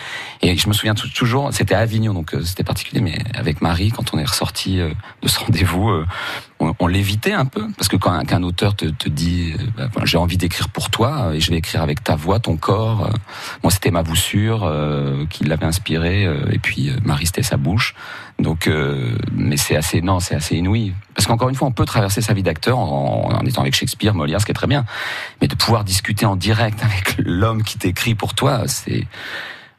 Et 0.42 0.57
je 0.57 0.68
me 0.68 0.72
souviens 0.72 0.94
toujours, 0.94 1.52
c'était 1.52 1.74
à 1.74 1.80
Avignon, 1.80 2.14
donc 2.14 2.35
c'était 2.44 2.64
particulier, 2.64 3.00
mais 3.00 3.18
avec 3.35 3.61
Marie, 3.61 3.90
quand 3.90 4.14
on 4.14 4.18
est 4.18 4.24
ressorti 4.24 4.78
de 4.78 5.28
ce 5.28 5.38
rendez-vous, 5.40 6.04
on, 6.78 6.87
l'évitait 6.87 7.33
un 7.33 7.44
peu 7.44 7.66
parce 7.76 7.88
que 7.88 7.96
quand 7.96 8.12
un, 8.12 8.42
auteur 8.42 8.76
te, 8.76 8.87
te 8.87 9.09
dit 9.09 9.54
euh, 9.78 9.88
bah, 9.94 10.02
j'ai 10.04 10.18
envie 10.18 10.37
d'écrire 10.37 10.68
pour 10.68 10.90
toi 10.90 11.35
et 11.35 11.40
je 11.40 11.50
vais 11.50 11.57
écrire 11.57 11.83
avec 11.83 12.02
ta 12.02 12.16
voix, 12.16 12.38
ton 12.38 12.57
corps. 12.57 13.07
Euh, 13.07 13.11
moi 13.62 13.70
c'était 13.70 13.90
ma 13.90 14.02
boussure 14.02 14.64
euh, 14.64 15.26
qui 15.26 15.44
l'avait 15.44 15.66
inspiré 15.66 16.24
et 16.50 16.59
puis 16.59 16.90
Marie 17.04 17.26
c'était 17.26 17.42
sa 17.42 17.57
bouche. 17.57 17.94
Donc 18.38 18.68
mais 19.33 19.57
c'est 19.57 19.77
assez 19.77 20.01
non 20.03 20.18
c'est 20.18 20.35
assez 20.35 20.57
inouï 20.57 20.92
parce 21.14 21.27
qu'encore 21.27 21.49
une 21.49 21.55
fois 21.55 21.68
on 21.68 21.73
peut 21.73 21.85
traverser 21.85 22.20
sa 22.20 22.35
vie 22.35 22.42
d'acteur 22.42 22.79
en, 22.79 23.31
en, 23.33 23.47
étant 23.47 23.62
avec 23.62 23.75
Shakespeare, 23.75 24.14
Molière, 24.14 24.40
ce 24.40 24.47
qui 24.47 24.51
est 24.51 24.55
très 24.55 24.66
bien, 24.66 24.85
mais 25.40 25.47
de 25.47 25.55
pouvoir 25.55 25.85
discuter 25.85 26.27
en 26.27 26.35
direct 26.35 26.83
avec 26.83 27.14
l'homme 27.18 27.62
qui 27.62 27.79
t'écrit 27.79 28.14
pour 28.14 28.35
toi 28.35 28.64
c'est 28.66 29.07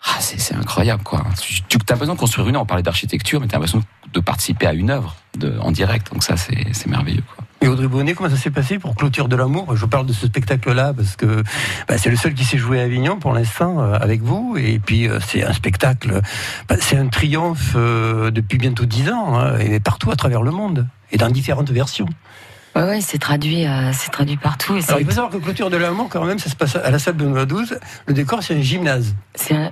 ah, 0.07 0.21
c'est 0.21 0.53
incroyable, 0.53 1.03
quoi. 1.03 1.25
Tu, 1.41 1.63
tu 1.63 1.77
as 1.89 1.95
besoin 1.95 2.13
de 2.13 2.19
construire 2.19 2.47
une 2.47 2.55
œuvre. 2.55 2.63
On 2.63 2.67
parlait 2.67 2.83
d'architecture, 2.83 3.41
mais 3.41 3.47
tu 3.47 3.55
as 3.55 3.57
l'impression 3.57 3.83
de 4.13 4.19
participer 4.19 4.67
à 4.67 4.73
une 4.73 4.91
œuvre 4.91 5.15
de, 5.35 5.57
en 5.59 5.71
direct. 5.71 6.13
Donc 6.13 6.23
ça, 6.23 6.37
c'est 6.37 6.85
merveilleux, 6.85 7.23
quoi. 7.35 7.44
Et 7.61 7.67
Audrey 7.67 7.87
Bonnet, 7.87 8.13
comment 8.13 8.29
ça 8.29 8.35
s'est 8.35 8.51
passé 8.51 8.79
pour 8.79 8.95
Clôture 8.95 9.27
de 9.27 9.35
l'amour? 9.35 9.75
Je 9.75 9.85
parle 9.85 10.05
de 10.05 10.13
ce 10.13 10.27
spectacle-là 10.27 10.93
parce 10.93 11.15
que 11.15 11.41
bah, 11.87 11.97
c'est 11.97 12.09
le 12.09 12.17
seul 12.17 12.33
qui 12.33 12.43
s'est 12.43 12.57
joué 12.57 12.79
à 12.79 12.83
Avignon 12.83 13.17
pour 13.17 13.33
l'instant 13.33 13.81
euh, 13.81 13.97
avec 13.99 14.21
vous. 14.21 14.55
Et 14.57 14.79
puis 14.79 15.07
euh, 15.07 15.19
c'est 15.25 15.43
un 15.43 15.53
spectacle, 15.53 16.21
bah, 16.67 16.75
c'est 16.79 16.97
un 16.97 17.07
triomphe 17.07 17.73
euh, 17.75 18.29
depuis 18.29 18.57
bientôt 18.57 18.85
dix 18.85 19.09
ans 19.09 19.37
hein, 19.39 19.57
et 19.57 19.79
partout 19.79 20.11
à 20.11 20.15
travers 20.15 20.41
le 20.41 20.51
monde 20.51 20.87
et 21.11 21.17
dans 21.17 21.29
différentes 21.29 21.71
versions. 21.71 22.09
Ouais, 22.75 22.83
ouais 22.83 23.01
c'est 23.01 23.19
traduit, 23.19 23.65
c'est 23.93 24.11
traduit 24.11 24.35
partout. 24.35 24.75
Et 24.75 24.83
Alors, 24.87 24.99
il 24.99 25.05
faut 25.05 25.11
savoir 25.11 25.31
que 25.31 25.37
Clôture 25.37 25.69
de 25.69 25.77
l'amour, 25.77 26.09
quand 26.09 26.25
même, 26.25 26.39
ça 26.39 26.49
se 26.49 26.57
passe 26.57 26.75
à 26.75 26.91
la 26.91 26.99
salle 26.99 27.13
Benoît 27.13 27.45
12. 27.45 27.79
Le 28.05 28.13
décor, 28.13 28.43
c'est 28.43 28.55
un 28.55 28.61
gymnase. 28.61 29.15
C'est 29.33 29.55
un, 29.55 29.71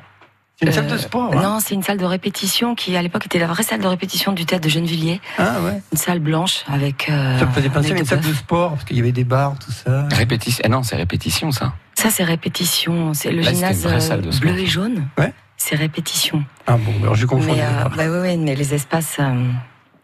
une 0.67 0.71
salle 0.71 0.88
de 0.88 0.97
sport. 0.97 1.32
Hein. 1.34 1.41
non, 1.41 1.60
c'est 1.60 1.76
une 1.76 1.84
salle 1.84 1.97
de 1.97 2.06
répétition 2.06 2.76
qui, 2.76 2.95
à 2.95 3.02
l'époque, 3.02 3.26
était 3.26 3.39
la 3.39 3.47
vraie 3.47 3.63
salle 3.63 3.82
de 3.82 3.88
répétition 3.88 4.32
du 4.32 4.45
théâtre 4.45 4.63
de 4.63 4.69
Gennevilliers. 4.69 5.21
Ah 5.38 5.62
ouais. 5.62 5.82
Une 5.91 5.97
salle 5.97 6.19
blanche 6.19 6.63
avec. 6.67 7.10
Euh, 7.10 7.39
ça 7.39 7.45
me 7.45 7.52
faisait 7.52 7.69
penser 7.69 7.93
à 7.93 7.97
une 7.97 8.06
salle 8.06 8.21
de 8.21 8.34
sport 8.34 8.71
parce 8.71 8.84
qu'il 8.84 8.97
y 8.97 8.99
avait 8.99 9.12
des 9.12 9.23
bars, 9.23 9.56
tout 9.60 9.71
ça. 9.71 10.08
Répétition. 10.12 10.62
Ah 10.65 10.69
non, 10.69 10.84
c'est 10.84 10.95
répétition, 10.95 11.52
ça. 11.52 11.73
Ça, 11.95 12.10
c'est 12.10 12.23
répétition. 12.23 13.13
C'est 13.13 13.32
le 13.32 13.41
gymnase 13.41 13.86
euh, 13.86 14.21
bleu 14.39 14.58
et 14.58 14.65
jaune. 14.65 15.08
Ouais. 15.17 15.34
C'est 15.58 15.76
répétition. 15.76 16.43
Ah 16.67 16.78
bon, 16.78 16.91
alors 17.02 17.15
je 17.15 17.26
confonds. 17.26 17.54
Mais, 17.54 17.62
euh, 17.62 17.89
bah 17.95 18.10
ouais, 18.10 18.19
ouais, 18.19 18.38
mais 18.38 18.56
les 18.56 18.73
espaces. 18.73 19.17
Euh, 19.19 19.49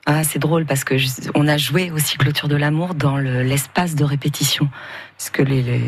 ah, 0.05 0.23
c'est 0.23 0.39
drôle 0.39 0.65
parce 0.65 0.83
que 0.83 0.95
on 1.35 1.47
a 1.47 1.57
joué 1.57 1.91
aussi 1.91 2.17
Clôture 2.17 2.47
de 2.47 2.55
l'amour 2.55 2.95
dans 2.95 3.17
l'espace 3.17 3.95
de 3.95 4.03
répétition, 4.03 4.69
parce 5.17 5.29
que 5.29 5.43
les, 5.43 5.81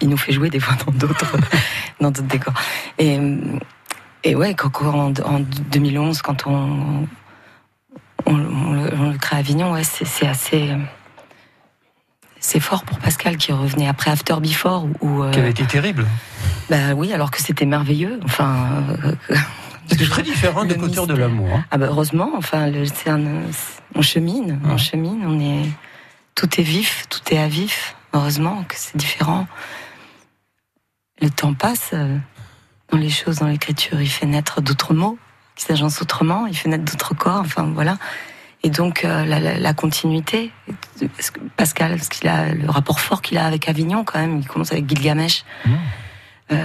il 0.00 0.08
nous 0.08 0.16
fait 0.16 0.32
jouer 0.32 0.50
des 0.50 0.60
fois 0.60 0.76
dans 0.86 0.92
d'autres 0.92 1.36
dans 2.00 2.10
d'autres 2.10 2.28
décors. 2.28 2.54
Et 2.98 3.18
et 4.24 4.34
ouais, 4.34 4.54
quand, 4.54 4.70
en, 4.82 5.12
en 5.24 5.40
2011, 5.40 6.22
quand 6.22 6.46
on, 6.46 7.06
on, 8.24 8.36
le, 8.36 9.18
crée 9.18 9.36
à 9.36 9.38
Avignon, 9.38 9.72
ouais, 9.72 9.84
c'est 9.84 10.26
assez. 10.26 10.70
C'est 12.40 12.60
fort 12.60 12.84
pour 12.84 12.98
Pascal 12.98 13.36
qui 13.36 13.52
revenait 13.52 13.86
après 13.86 14.10
After 14.10 14.36
Before. 14.40 14.86
Où, 15.00 15.22
euh, 15.22 15.30
qui 15.30 15.38
avait 15.38 15.50
été 15.50 15.64
terrible. 15.64 16.06
Bah 16.70 16.94
oui, 16.96 17.12
alors 17.12 17.30
que 17.30 17.40
c'était 17.40 17.66
merveilleux. 17.66 18.18
Enfin. 18.24 18.82
Euh, 19.04 19.36
c'était 19.86 20.06
très 20.06 20.22
différent 20.22 20.64
de 20.64 20.72
Couture 20.72 21.06
de 21.06 21.14
l'amour. 21.14 21.48
Hein. 21.54 21.64
Ah 21.70 21.76
bah 21.76 21.86
heureusement, 21.90 22.32
enfin, 22.36 22.72
un, 23.06 23.24
on 23.94 24.00
chemine, 24.00 24.58
on 24.64 24.78
chemine, 24.78 25.22
on 25.26 25.38
est, 25.38 25.68
tout 26.34 26.48
est 26.58 26.64
vif, 26.64 27.04
tout 27.10 27.20
est 27.30 27.38
à 27.38 27.48
vif. 27.48 27.94
Heureusement 28.14 28.64
que 28.66 28.76
c'est 28.78 28.96
différent. 28.96 29.46
Le 31.20 31.28
temps 31.28 31.52
passe. 31.52 31.94
Les 32.94 33.10
choses, 33.10 33.38
dans 33.38 33.48
l'écriture. 33.48 34.00
Il 34.00 34.08
fait 34.08 34.26
naître 34.26 34.60
d'autres 34.60 34.94
mots 34.94 35.18
qui 35.56 35.64
s'agencent 35.64 36.00
autrement, 36.00 36.46
il 36.46 36.56
fait 36.56 36.68
naître 36.68 36.84
d'autres 36.84 37.14
corps, 37.14 37.40
enfin 37.40 37.70
voilà. 37.74 37.96
Et 38.62 38.70
donc 38.70 39.04
euh, 39.04 39.24
la, 39.26 39.74
continuité, 39.74 40.50
Pascal, 41.56 41.96
parce 41.96 42.08
qu'il 42.08 42.28
a 42.28 42.54
le 42.54 42.70
rapport 42.70 42.98
fort 42.98 43.20
qu'il 43.20 43.36
a 43.36 43.46
avec 43.46 43.68
Avignon 43.68 44.04
quand 44.04 44.18
même, 44.18 44.38
il 44.38 44.46
commence 44.46 44.72
avec 44.72 44.88
Gilgamesh. 44.88 45.44
Mmh. 45.66 45.74
Euh, 46.52 46.56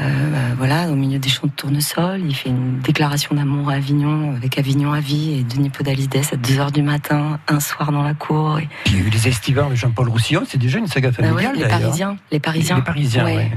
voilà, 0.57 0.89
au 0.89 0.95
milieu 0.95 1.19
des 1.19 1.29
champs 1.29 1.47
de 1.47 1.51
tournesol, 1.51 2.19
il 2.19 2.35
fait 2.35 2.49
une 2.49 2.79
déclaration 2.79 3.33
d'amour 3.33 3.69
à 3.69 3.75
Avignon, 3.75 4.35
avec 4.35 4.57
Avignon 4.57 4.91
à 4.91 4.99
vie 4.99 5.39
et 5.39 5.43
Denis 5.43 5.69
Podalides 5.69 6.17
à 6.17 6.35
2h 6.35 6.71
du 6.71 6.81
matin, 6.81 7.39
un 7.47 7.59
soir 7.61 7.93
dans 7.93 8.03
la 8.03 8.13
cour. 8.13 8.59
Et... 8.59 8.67
Puis 8.83 8.95
il 8.95 8.99
y 8.99 9.03
a 9.03 9.07
eu 9.07 9.09
les 9.09 9.27
estivants 9.29 9.69
de 9.69 9.75
Jean-Paul 9.75 10.09
Roussillon, 10.09 10.43
c'est 10.45 10.57
déjà 10.57 10.79
une 10.79 10.87
saga 10.87 11.11
bah 11.11 11.15
familiale. 11.15 11.55
les, 11.55 11.67
Parisiens, 11.67 12.17
les 12.29 12.39
Parisiens. 12.39 12.75
Les 12.75 12.81
Parisiens, 12.81 13.25
ouais. 13.25 13.51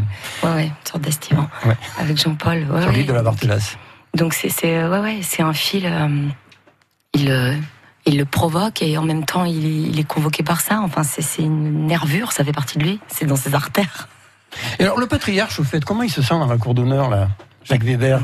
Ouais, 0.44 0.50
ouais, 0.50 0.66
une 0.66 0.88
sorte 0.88 1.02
d'estivant. 1.02 1.48
Avec 1.98 2.16
Jean-Paul. 2.16 2.66
L'île 2.92 3.06
de 3.06 3.12
la 3.12 3.22
Barthelas. 3.22 3.76
Donc 4.14 4.34
c'est 4.34 4.52
ouais, 4.62 4.98
ouais, 4.98 5.18
c'est 5.22 5.42
un 5.42 5.54
fil. 5.54 5.86
Euh, 5.86 6.28
il, 7.14 7.30
euh, 7.30 7.54
il 8.06 8.18
le 8.18 8.24
provoque 8.24 8.82
et 8.82 8.96
en 8.96 9.02
même 9.02 9.24
temps 9.24 9.44
il, 9.44 9.88
il 9.88 9.98
est 9.98 10.04
convoqué 10.04 10.42
par 10.42 10.60
ça. 10.60 10.80
Enfin, 10.82 11.02
c'est 11.02 11.42
une 11.42 11.86
nervure, 11.86 12.30
ça 12.30 12.44
fait 12.44 12.52
partie 12.52 12.78
de 12.78 12.84
lui, 12.84 13.00
c'est 13.08 13.26
dans 13.26 13.36
ses 13.36 13.54
artères. 13.54 14.08
Et 14.82 14.84
alors, 14.84 14.98
le 14.98 15.06
patriarche, 15.06 15.60
au 15.60 15.64
fait, 15.64 15.84
comment 15.84 16.02
il 16.02 16.10
se 16.10 16.22
sent 16.22 16.34
dans 16.34 16.46
la 16.46 16.58
cour 16.58 16.74
d'honneur, 16.74 17.08
là 17.08 17.28
Jacques 17.64 17.84
Weber 17.84 18.20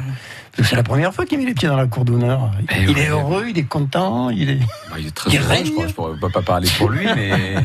c'est 0.64 0.74
la 0.74 0.82
première 0.82 1.14
fois 1.14 1.24
qu'il 1.24 1.38
met 1.38 1.44
les 1.44 1.54
pieds 1.54 1.68
dans 1.68 1.76
la 1.76 1.86
cour 1.86 2.04
d'honneur. 2.04 2.50
Eh 2.68 2.82
il, 2.82 2.98
est 2.98 3.10
heureux, 3.10 3.46
il 3.48 3.56
est 3.56 3.68
content, 3.68 4.28
il 4.28 4.50
est. 4.50 4.58
Bah, 4.90 4.96
il 4.98 5.06
est 5.06 5.14
très 5.14 5.30
heureux, 5.30 5.54
je, 5.64 5.70
ne 5.70 6.20
peux 6.20 6.30
pas 6.30 6.42
parler 6.42 6.68
pour 6.76 6.88
lui, 6.88 7.06
mais. 7.14 7.54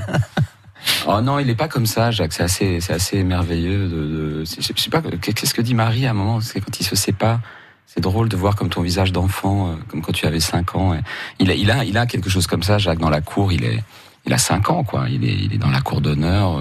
Oh 1.08 1.22
non, 1.22 1.40
il 1.40 1.48
n'est 1.48 1.56
pas 1.56 1.70
comme 1.70 1.86
ça, 1.86 2.12
Jacques. 2.12 2.34
C'est 2.34 2.44
assez, 2.44 2.82
c'est 2.82 2.92
assez 2.92 3.24
merveilleux. 3.24 3.88
De, 3.88 3.96
de... 3.96 4.44
Je 4.46 4.62
sais 4.62 4.90
pas, 4.90 5.02
qu'est-ce 5.02 5.54
que 5.54 5.62
dit 5.62 5.74
Marie 5.74 6.06
à 6.06 6.10
un 6.10 6.14
moment 6.14 6.42
C'est 6.42 6.60
quand 6.60 6.78
il 6.78 6.84
se 6.84 6.98
sépare. 6.98 7.40
C'est 7.88 8.02
drôle 8.02 8.28
de 8.28 8.36
voir 8.36 8.58
comme 8.58 8.68
ton 8.68 8.82
visage 8.82 9.14
d'enfant, 9.14 9.70
euh, 9.70 9.76
comme 9.88 10.02
quand 10.02 10.12
tu 10.12 10.26
avais 10.26 10.42
5 10.42 10.76
ans. 10.76 10.98
Il 11.40 11.52
a, 11.52 11.56
il 11.56 11.72
a, 11.72 11.86
il 11.86 11.98
a 11.98 12.06
quelque 12.06 12.30
chose 12.30 12.48
comme 12.48 12.64
ça, 12.64 12.80
Jacques, 12.80 13.00
dans 13.00 13.10
la 13.10 13.22
cour. 13.22 13.54
Il 13.54 13.64
est, 13.64 13.82
il 14.26 14.34
a 14.34 14.38
5 14.38 14.70
ans, 14.72 14.84
quoi. 14.84 15.06
Il 15.10 15.24
est, 15.24 15.34
il 15.34 15.54
est 15.54 15.58
dans 15.58 15.72
la 15.72 15.80
cour 15.80 16.02
d'honneur. 16.02 16.60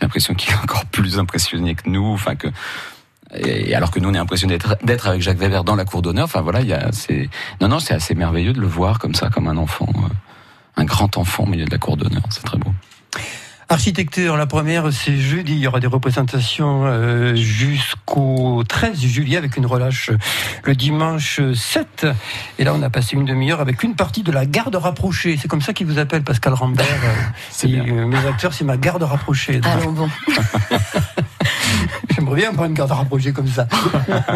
Euh, 0.00 0.02
l'impression 0.02 0.34
qu'il 0.34 0.52
est 0.52 0.58
encore 0.58 0.84
plus 0.86 1.18
impressionné 1.18 1.74
que 1.74 1.88
nous. 1.88 2.06
Enfin 2.06 2.34
que 2.36 2.48
Et 3.34 3.74
alors 3.74 3.90
que 3.90 4.00
nous 4.00 4.08
on 4.08 4.14
est 4.14 4.18
impressionné 4.18 4.58
d'être 4.82 5.06
avec 5.06 5.22
Jacques 5.22 5.38
Weber 5.38 5.64
dans 5.64 5.76
la 5.76 5.84
cour 5.84 6.02
d'honneur. 6.02 6.24
Enfin 6.24 6.40
voilà, 6.40 6.60
il 6.60 6.68
y 6.68 6.72
a 6.72 6.90
c'est 6.92 7.28
non 7.60 7.68
non 7.68 7.78
c'est 7.78 7.94
assez 7.94 8.14
merveilleux 8.14 8.52
de 8.52 8.60
le 8.60 8.66
voir 8.66 8.98
comme 8.98 9.14
ça 9.14 9.30
comme 9.30 9.48
un 9.48 9.56
enfant, 9.56 9.88
euh, 9.96 10.08
un 10.76 10.84
grand 10.84 11.16
enfant 11.16 11.44
au 11.44 11.46
milieu 11.46 11.64
de 11.64 11.70
la 11.70 11.78
cour 11.78 11.96
d'honneur. 11.96 12.22
C'est 12.30 12.44
très 12.44 12.58
beau. 12.58 12.72
Architecture, 13.72 14.36
la 14.36 14.44
première, 14.44 14.92
c'est 14.92 15.16
jeudi. 15.16 15.54
Il 15.54 15.58
y 15.58 15.66
aura 15.66 15.80
des 15.80 15.86
représentations 15.86 16.82
euh, 16.84 17.34
jusqu'au 17.34 18.62
13 18.68 19.00
juillet 19.00 19.38
avec 19.38 19.56
une 19.56 19.64
relâche 19.64 20.10
le 20.64 20.74
dimanche 20.74 21.40
7. 21.54 22.06
Et 22.58 22.64
là, 22.64 22.74
on 22.74 22.82
a 22.82 22.90
passé 22.90 23.16
une 23.16 23.24
demi-heure 23.24 23.62
avec 23.62 23.82
une 23.82 23.94
partie 23.94 24.22
de 24.22 24.30
la 24.30 24.44
garde 24.44 24.74
rapprochée. 24.74 25.38
C'est 25.40 25.48
comme 25.48 25.62
ça 25.62 25.72
qu'il 25.72 25.86
vous 25.86 25.98
appelle, 25.98 26.22
Pascal 26.22 26.52
Rambert. 26.52 26.86
Euh, 27.64 28.06
mes 28.06 28.26
acteurs, 28.26 28.52
c'est 28.52 28.64
ma 28.64 28.76
garde 28.76 29.04
rapprochée. 29.04 29.60
Allons 29.62 29.92
bon. 29.92 30.08
J'aimerais 32.10 32.36
bien 32.36 32.52
prendre 32.52 32.68
une 32.68 32.74
garde 32.74 32.90
rapprochée 32.90 33.32
comme 33.32 33.46
ça. 33.46 33.68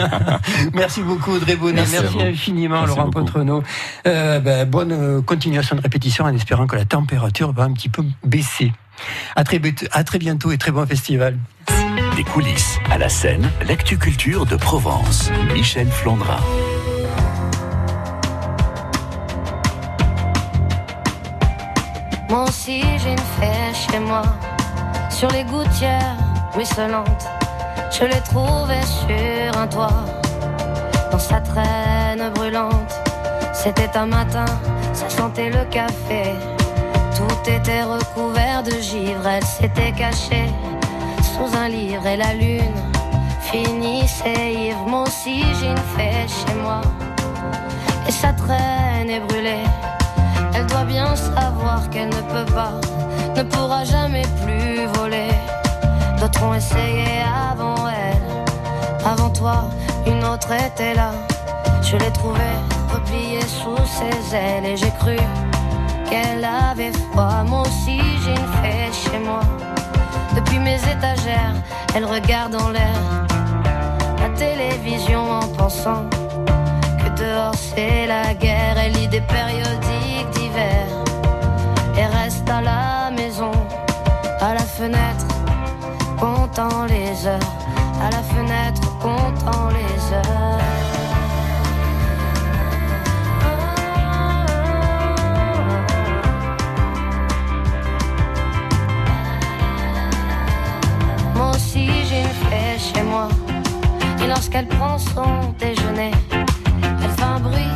merci 0.74 1.02
beaucoup, 1.02 1.32
Audrey 1.32 1.56
Bonnet. 1.56 1.84
Merci, 1.90 2.22
infiniment, 2.22 2.86
Laurent 2.86 3.10
Potrenaud. 3.10 3.62
Euh, 4.06 4.38
ben, 4.38 4.68
bonne 4.68 5.22
continuation 5.24 5.76
de 5.76 5.80
répétition 5.80 6.24
en 6.24 6.34
espérant 6.34 6.66
que 6.66 6.76
la 6.76 6.84
température 6.84 7.52
va 7.52 7.64
un 7.64 7.72
petit 7.72 7.88
peu 7.88 8.04
baisser. 8.24 8.72
À 9.34 9.44
très, 9.44 9.60
à 9.92 10.04
très 10.04 10.18
bientôt 10.18 10.52
et 10.52 10.58
très 10.58 10.70
bon 10.70 10.86
festival. 10.86 11.38
Des 12.16 12.24
coulisses 12.24 12.78
à 12.90 12.98
la 12.98 13.08
scène, 13.08 13.50
l'actu-culture 13.68 14.46
de 14.46 14.56
Provence. 14.56 15.30
Michel 15.52 15.88
Flandrin. 15.88 16.40
Moi 22.28 22.44
aussi 22.44 22.82
j'ai 22.98 23.12
une 23.12 23.18
fée 23.18 23.74
chez 23.74 23.98
moi, 23.98 24.22
sur 25.10 25.30
les 25.30 25.44
gouttières 25.44 26.16
ruisselantes. 26.54 27.26
Je 27.92 28.04
l'ai 28.04 28.20
trouvée 28.20 28.82
sur 28.82 29.58
un 29.60 29.66
toit, 29.66 30.04
dans 31.12 31.18
sa 31.18 31.40
traîne 31.40 32.30
brûlante. 32.34 32.94
C'était 33.52 33.96
un 33.96 34.06
matin, 34.06 34.44
ça 34.92 35.08
sentait 35.08 35.50
le 35.50 35.64
café. 35.70 36.34
Tout 37.16 37.50
était 37.50 37.82
recouvert 37.82 38.62
de 38.62 38.72
givre, 38.72 39.26
elle 39.26 39.44
s'était 39.44 39.92
cachée 39.92 40.50
sous 41.22 41.56
un 41.56 41.68
livre 41.68 42.06
et 42.06 42.18
la 42.18 42.34
lune 42.34 42.74
finissait 43.40 44.52
ivre. 44.52 44.84
Moi 44.86 45.04
aussi 45.04 45.42
j'ai 45.58 45.68
une 45.68 45.86
fée 45.96 46.26
chez 46.28 46.54
moi 46.62 46.82
et 48.06 48.12
sa 48.12 48.34
traîne 48.34 49.08
est 49.08 49.20
brûlée. 49.20 49.64
Elle 50.54 50.66
doit 50.66 50.84
bien 50.84 51.16
savoir 51.16 51.88
qu'elle 51.88 52.10
ne 52.10 52.20
peut 52.20 52.52
pas, 52.52 52.74
ne 53.34 53.42
pourra 53.42 53.82
jamais 53.84 54.26
plus 54.44 54.84
voler. 54.98 55.30
D'autres 56.20 56.42
ont 56.42 56.52
essayé 56.52 57.22
avant 57.50 57.88
elle, 57.88 59.06
avant 59.06 59.30
toi, 59.30 59.70
une 60.06 60.22
autre 60.22 60.52
était 60.52 60.92
là. 60.92 61.12
Je 61.80 61.96
l'ai 61.96 62.12
trouvée 62.12 62.58
repliée 62.92 63.40
sous 63.40 63.76
ses 63.86 64.36
ailes 64.36 64.66
et 64.66 64.76
j'ai 64.76 64.90
cru 64.98 65.16
qu'elle 66.08 66.44
avait 66.44 66.92
froid. 66.92 67.42
Moi 67.44 67.62
aussi 67.62 68.00
j'ai 68.22 68.30
une 68.30 68.50
fée 68.62 68.90
chez 68.92 69.18
moi. 69.18 69.40
Depuis 70.34 70.58
mes 70.58 70.76
étagères, 70.76 71.54
elle 71.94 72.04
regarde 72.04 72.54
en 72.54 72.70
l'air 72.70 73.00
la 74.20 74.28
télévision 74.30 75.30
en 75.30 75.46
pensant 75.48 76.04
que 76.98 77.08
dehors 77.20 77.54
c'est 77.54 78.06
la 78.06 78.34
guerre. 78.34 78.76
Elle 78.78 78.92
lit 78.92 79.08
des 79.08 79.22
périodiques 79.22 80.30
d'hiver 80.34 80.86
et 81.96 82.06
reste 82.06 82.48
à 82.48 82.60
la 82.60 83.10
maison, 83.10 83.52
à 84.40 84.54
la 84.54 84.66
fenêtre, 84.78 85.26
comptant 86.18 86.84
les 86.86 87.26
heures, 87.26 87.52
à 88.02 88.10
la 88.10 88.22
fenêtre, 88.22 88.82
comptant 88.98 89.68
les 89.68 90.14
heures. 90.14 90.95
Une 101.78 102.32
fée 102.48 102.78
chez 102.78 103.02
moi. 103.02 103.28
Et 104.22 104.26
lorsqu'elle 104.26 104.66
prend 104.66 104.96
son 104.96 105.52
déjeuner, 105.58 106.10
elle 106.32 107.10
fait 107.10 107.22
un 107.22 107.38
bruit 107.38 107.74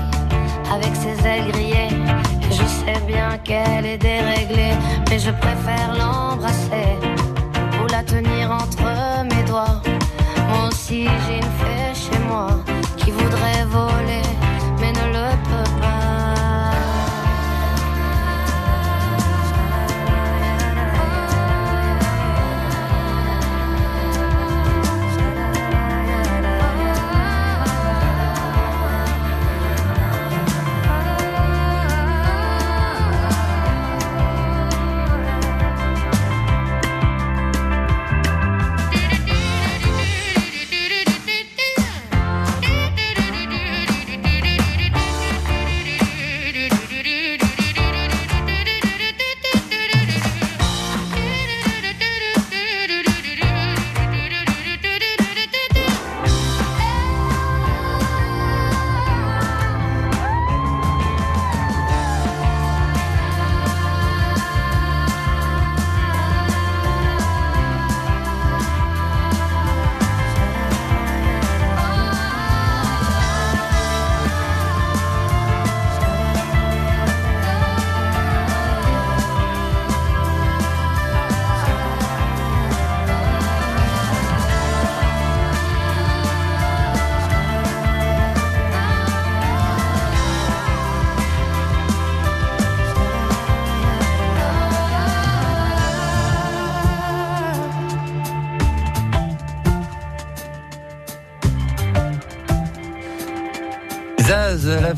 avec 0.72 0.96
ses 0.96 1.26
ailes 1.26 1.52
grillées. 1.52 1.90
Je 2.50 2.64
sais 2.64 3.00
bien 3.06 3.36
qu'elle 3.44 3.84
est 3.84 3.98
déréglée, 3.98 4.72
mais 5.10 5.18
je 5.18 5.30
préfère 5.30 5.94
l'embrasser 5.98 6.89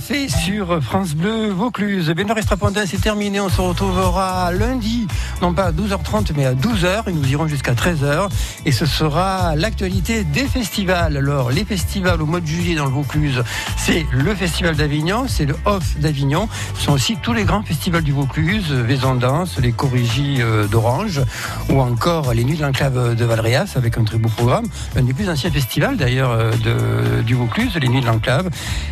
fait 0.02 0.28
sur 0.28 0.82
France 0.82 1.14
Bleu 1.14 1.50
Vaucluse. 1.50 2.10
Benoît 2.10 2.36
Estrapontin, 2.36 2.84
c'est 2.86 3.00
terminé. 3.00 3.38
On 3.40 3.48
se 3.48 3.60
retrouvera 3.60 4.50
lundi, 4.50 5.06
non 5.42 5.52
pas 5.52 5.64
à 5.64 5.72
12h30, 5.72 6.32
mais 6.36 6.46
à 6.46 6.54
12h. 6.54 7.08
Et 7.08 7.12
nous 7.12 7.28
irons 7.28 7.48
jusqu'à 7.48 7.72
13h. 7.72 8.28
Et 8.64 8.72
ce 8.72 8.86
sera 8.86 9.56
l'actualité 9.56 10.24
des 10.24 10.44
festivals. 10.44 11.16
Alors, 11.16 11.50
les 11.50 11.64
festivals 11.64 12.22
au 12.22 12.26
mois 12.26 12.40
de 12.40 12.46
juillet 12.46 12.76
dans 12.76 12.84
le 12.84 12.92
Vaucluse, 12.92 13.42
c'est 13.76 14.06
le 14.12 14.34
Festival 14.34 14.76
d'Avignon, 14.76 15.24
c'est 15.26 15.44
le 15.44 15.56
Off 15.64 15.98
d'Avignon. 15.98 16.48
Ce 16.74 16.84
sont 16.84 16.92
aussi 16.92 17.16
tous 17.16 17.32
les 17.32 17.44
grands 17.44 17.62
festivals 17.62 18.04
du 18.04 18.12
Vaucluse, 18.12 18.70
Vaison 18.72 19.16
Danse, 19.16 19.58
les 19.58 19.72
Corrigies 19.72 20.36
euh, 20.40 20.66
d'Orange, 20.68 21.20
ou 21.68 21.80
encore 21.80 22.32
les 22.32 22.44
Nuits 22.44 22.56
de 22.56 22.62
l'Enclave 22.62 23.16
de 23.16 23.24
Valréas, 23.24 23.72
avec 23.74 23.98
un 23.98 24.04
très 24.04 24.18
beau 24.18 24.28
programme. 24.28 24.66
Un 24.96 25.02
des 25.02 25.12
plus 25.12 25.28
anciens 25.28 25.50
festivals, 25.50 25.96
d'ailleurs, 25.96 26.30
euh, 26.30 27.22
du 27.22 27.34
Vaucluse, 27.34 27.76
les 27.80 27.88
Nuits 27.88 28.00
de 28.00 28.06
l'Enclave. 28.06 28.48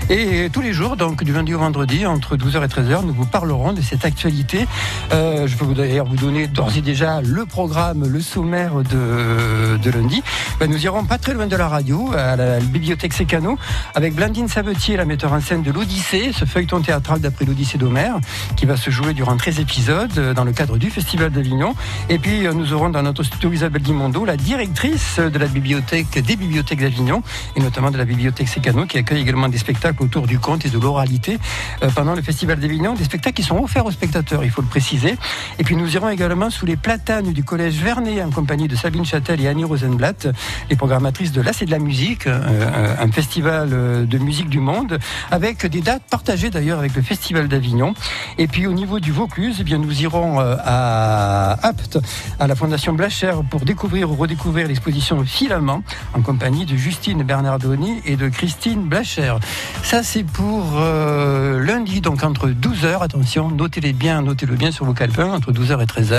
Et 0.09 0.49
tous 0.53 0.63
les 0.63 0.73
jours, 0.73 0.97
donc 0.97 1.23
du 1.23 1.33
lundi 1.33 1.55
au 1.55 1.61
vendredi, 1.61 2.07
entre 2.07 2.37
12h 2.37 2.65
et 2.65 2.69
13h, 2.69 3.05
nous 3.05 3.15
vous 3.15 3.27
parlerons 3.27 3.73
de 3.73 3.81
cette 3.81 4.05
actualité. 4.05 4.67
Euh, 5.13 5.47
je 5.47 5.57
peux 5.57 5.73
d'ailleurs 5.75 6.07
vous 6.07 6.17
donner 6.17 6.40
d'ores 6.47 6.77
et 6.77 6.81
déjà 6.81 7.21
le 7.21 7.47
programme, 7.47 8.07
le 8.07 8.21
sommaire 8.21 8.77
de, 8.77 9.77
de 9.77 9.91
lundi. 9.91 10.23
Ben, 10.59 10.71
nous 10.71 10.85
irons 10.85 11.05
pas 11.05 11.19
très 11.19 11.35
loin 11.35 11.47
de 11.47 11.57
la 11.57 11.69
radio, 11.69 12.11
à 12.17 12.37
la, 12.37 12.61
bibliothèque 12.61 13.13
Sécano, 13.13 13.59
avec 13.95 14.15
Blandine 14.15 14.49
Sabetier, 14.49 14.97
la 14.97 15.05
metteur 15.05 15.33
en 15.33 15.41
scène 15.41 15.63
de 15.63 15.71
l'Odyssée, 15.71 16.33
ce 16.33 16.45
feuilleton 16.45 16.81
théâtral 16.81 17.21
d'après 17.21 17.45
l'Odyssée 17.45 17.79
d'Homère, 17.79 18.17
qui 18.57 18.67
va 18.67 18.77
se 18.77 18.91
jouer 18.91 19.15
durant 19.15 19.37
13 19.37 19.61
épisodes 19.61 20.19
euh, 20.19 20.35
dans 20.35 20.45
le 20.45 20.53
cadre 20.53 20.79
du 20.79 20.91
Festival 20.91 21.31
d'Avignon. 21.31 21.75
Et 22.09 22.19
puis 22.19 22.47
euh, 22.47 22.53
nous 22.53 22.73
aurons 22.73 22.91
dans 22.91 23.03
notre 23.03 23.23
studio 23.23 23.53
Isabelle 23.53 23.83
Dimondo, 23.83 24.25
la 24.25 24.37
directrice 24.37 25.19
de 25.19 25.39
la 25.39 25.47
bibliothèque, 25.47 26.23
des 26.23 26.37
bibliothèques 26.37 26.81
d'Avignon, 26.81 27.23
et 27.57 27.61
notamment 27.61 27.91
de 27.91 27.99
la 27.99 28.05
bibliothèque 28.05 28.49
Sécano, 28.49 28.87
qui 28.87 28.99
accueille 28.99 29.21
également 29.21 29.49
des 29.49 29.59
spectacles 29.59 30.03
autour 30.03 30.27
du 30.27 30.39
conte 30.39 30.67
et 30.67 30.71
de 30.71 30.79
l'oralité 30.79 31.39
euh, 31.83 31.91
pendant 31.95 32.15
le 32.15 32.23
Festival 32.23 32.61
d'Avignon, 32.61 32.95
des 32.95 33.05
spectacles 33.05 33.37
qui 33.37 33.43
sont 33.43 33.59
offerts 33.59 33.87
aux 33.87 33.91
spectateurs, 33.91 34.45
il 34.45 34.51
faut 34.51 34.63
le 34.63 34.69
préciser. 34.69 35.17
Et 35.59 35.65
puis 35.65 35.77
nous 35.77 35.95
irons 35.95 36.09
également 36.09 36.20
sous 36.51 36.67
les 36.67 36.77
platanes 36.77 37.33
du 37.33 37.45
collège 37.45 37.77
Vernet 37.83 38.23
en 38.23 38.29
compagnie 38.31 38.69
de 38.69 38.77
Sabine 38.77 39.07
Châtel 39.07 39.41
et 39.41 39.49
Annie 39.49 39.65
Rosenblatt, 39.65 40.29
les 40.69 40.77
programmatrices 40.77 41.33
de 41.33 41.41
et 41.41 41.65
de 41.65 41.71
la 41.71 41.79
musique, 41.79 42.27
euh, 42.27 42.95
un 43.01 43.11
festival 43.11 43.71
de 44.07 44.19
musique 44.19 44.51
du 44.51 44.61
monde, 44.61 44.99
avec 45.31 45.65
des 45.65 45.81
dates 45.81 46.03
partagées 46.11 46.51
d'ailleurs 46.51 46.79
avec 46.79 46.95
le 46.95 47.01
Festival 47.01 47.49
d'Avignon. 47.49 47.95
Et 48.37 48.49
puis 48.49 48.67
au 48.67 48.75
niveau 48.75 49.01
du 49.01 49.13
Vaucluse, 49.13 49.57
eh 49.61 49.65
bien, 49.65 49.79
nous 49.79 50.03
irons 50.03 50.41
euh, 50.41 50.57
à 50.63 51.53
Apt, 51.67 51.99
à 52.39 52.47
la 52.47 52.55
Fondation 52.55 52.93
Blacher, 52.93 53.33
pour 53.51 53.61
découvrir 53.63 54.11
ou 54.11 54.15
redécouvrir 54.15 54.69
l'exposition 54.69 55.25
Filament, 55.25 55.83
en 56.13 56.21
compagnie 56.21 56.67
de 56.67 56.77
Justine 56.77 57.23
Bernardoni 57.23 58.03
et 58.05 58.17
de 58.17 58.29
Christine 58.29 58.83
Blacher. 58.83 59.37
Ça, 59.83 60.03
c'est 60.03 60.25
pour 60.25 60.75
euh, 60.77 61.65
lundi, 61.65 62.03
donc 62.03 62.23
entre 62.23 62.49
12h, 62.49 63.03
attention, 63.03 63.51
notez-les 63.51 63.95
bien, 63.95 64.21
notez-le 64.21 64.57
bien 64.57 64.71
sur 64.71 64.85
vos 64.85 64.95
calepins, 64.95 65.33
entre 65.33 65.51
12h 65.51 65.83
et 65.83 65.87
13h. 65.87 66.10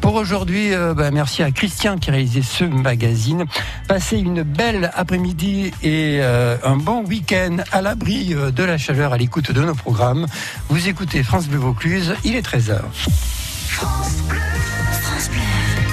Pour 0.00 0.14
aujourd'hui, 0.14 0.74
euh, 0.74 0.94
bah, 0.94 1.10
merci 1.10 1.42
à 1.42 1.50
Christian 1.50 1.98
qui 1.98 2.10
a 2.10 2.12
réalisé 2.12 2.42
ce 2.42 2.64
magazine. 2.64 3.44
Passez 3.88 4.18
une 4.18 4.42
belle 4.42 4.90
après-midi 4.94 5.72
et 5.82 6.20
un 6.22 6.76
bon 6.76 7.04
week-end 7.04 7.58
à 7.72 7.82
l'abri 7.82 8.34
de 8.34 8.64
la 8.64 8.78
chaleur 8.78 9.12
à 9.12 9.16
l'écoute 9.16 9.52
de 9.52 9.60
nos 9.60 9.74
programmes. 9.74 10.26
Vous 10.68 10.88
écoutez 10.88 11.22
France 11.22 11.48
Bleu 11.48 11.58
Vaucluse, 11.58 12.14
il 12.24 12.36
est 12.36 12.46
13h. 12.46 12.80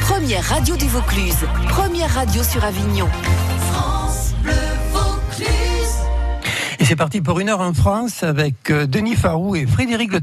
Première 0.02 0.44
radio 0.44 0.76
du 0.76 0.88
Vaucluse, 0.88 1.48
première 1.70 2.14
radio 2.14 2.44
sur 2.44 2.64
Avignon. 2.64 3.08
Et 6.80 6.86
c'est 6.86 6.96
parti 6.96 7.20
pour 7.20 7.40
une 7.42 7.50
heure 7.50 7.60
en 7.60 7.74
France 7.74 8.24
avec 8.24 8.72
euh, 8.72 8.88
Denis 8.88 9.16
Farou 9.16 9.56
et 9.56 9.66
Frédéric 9.66 10.14
Le 10.14 10.22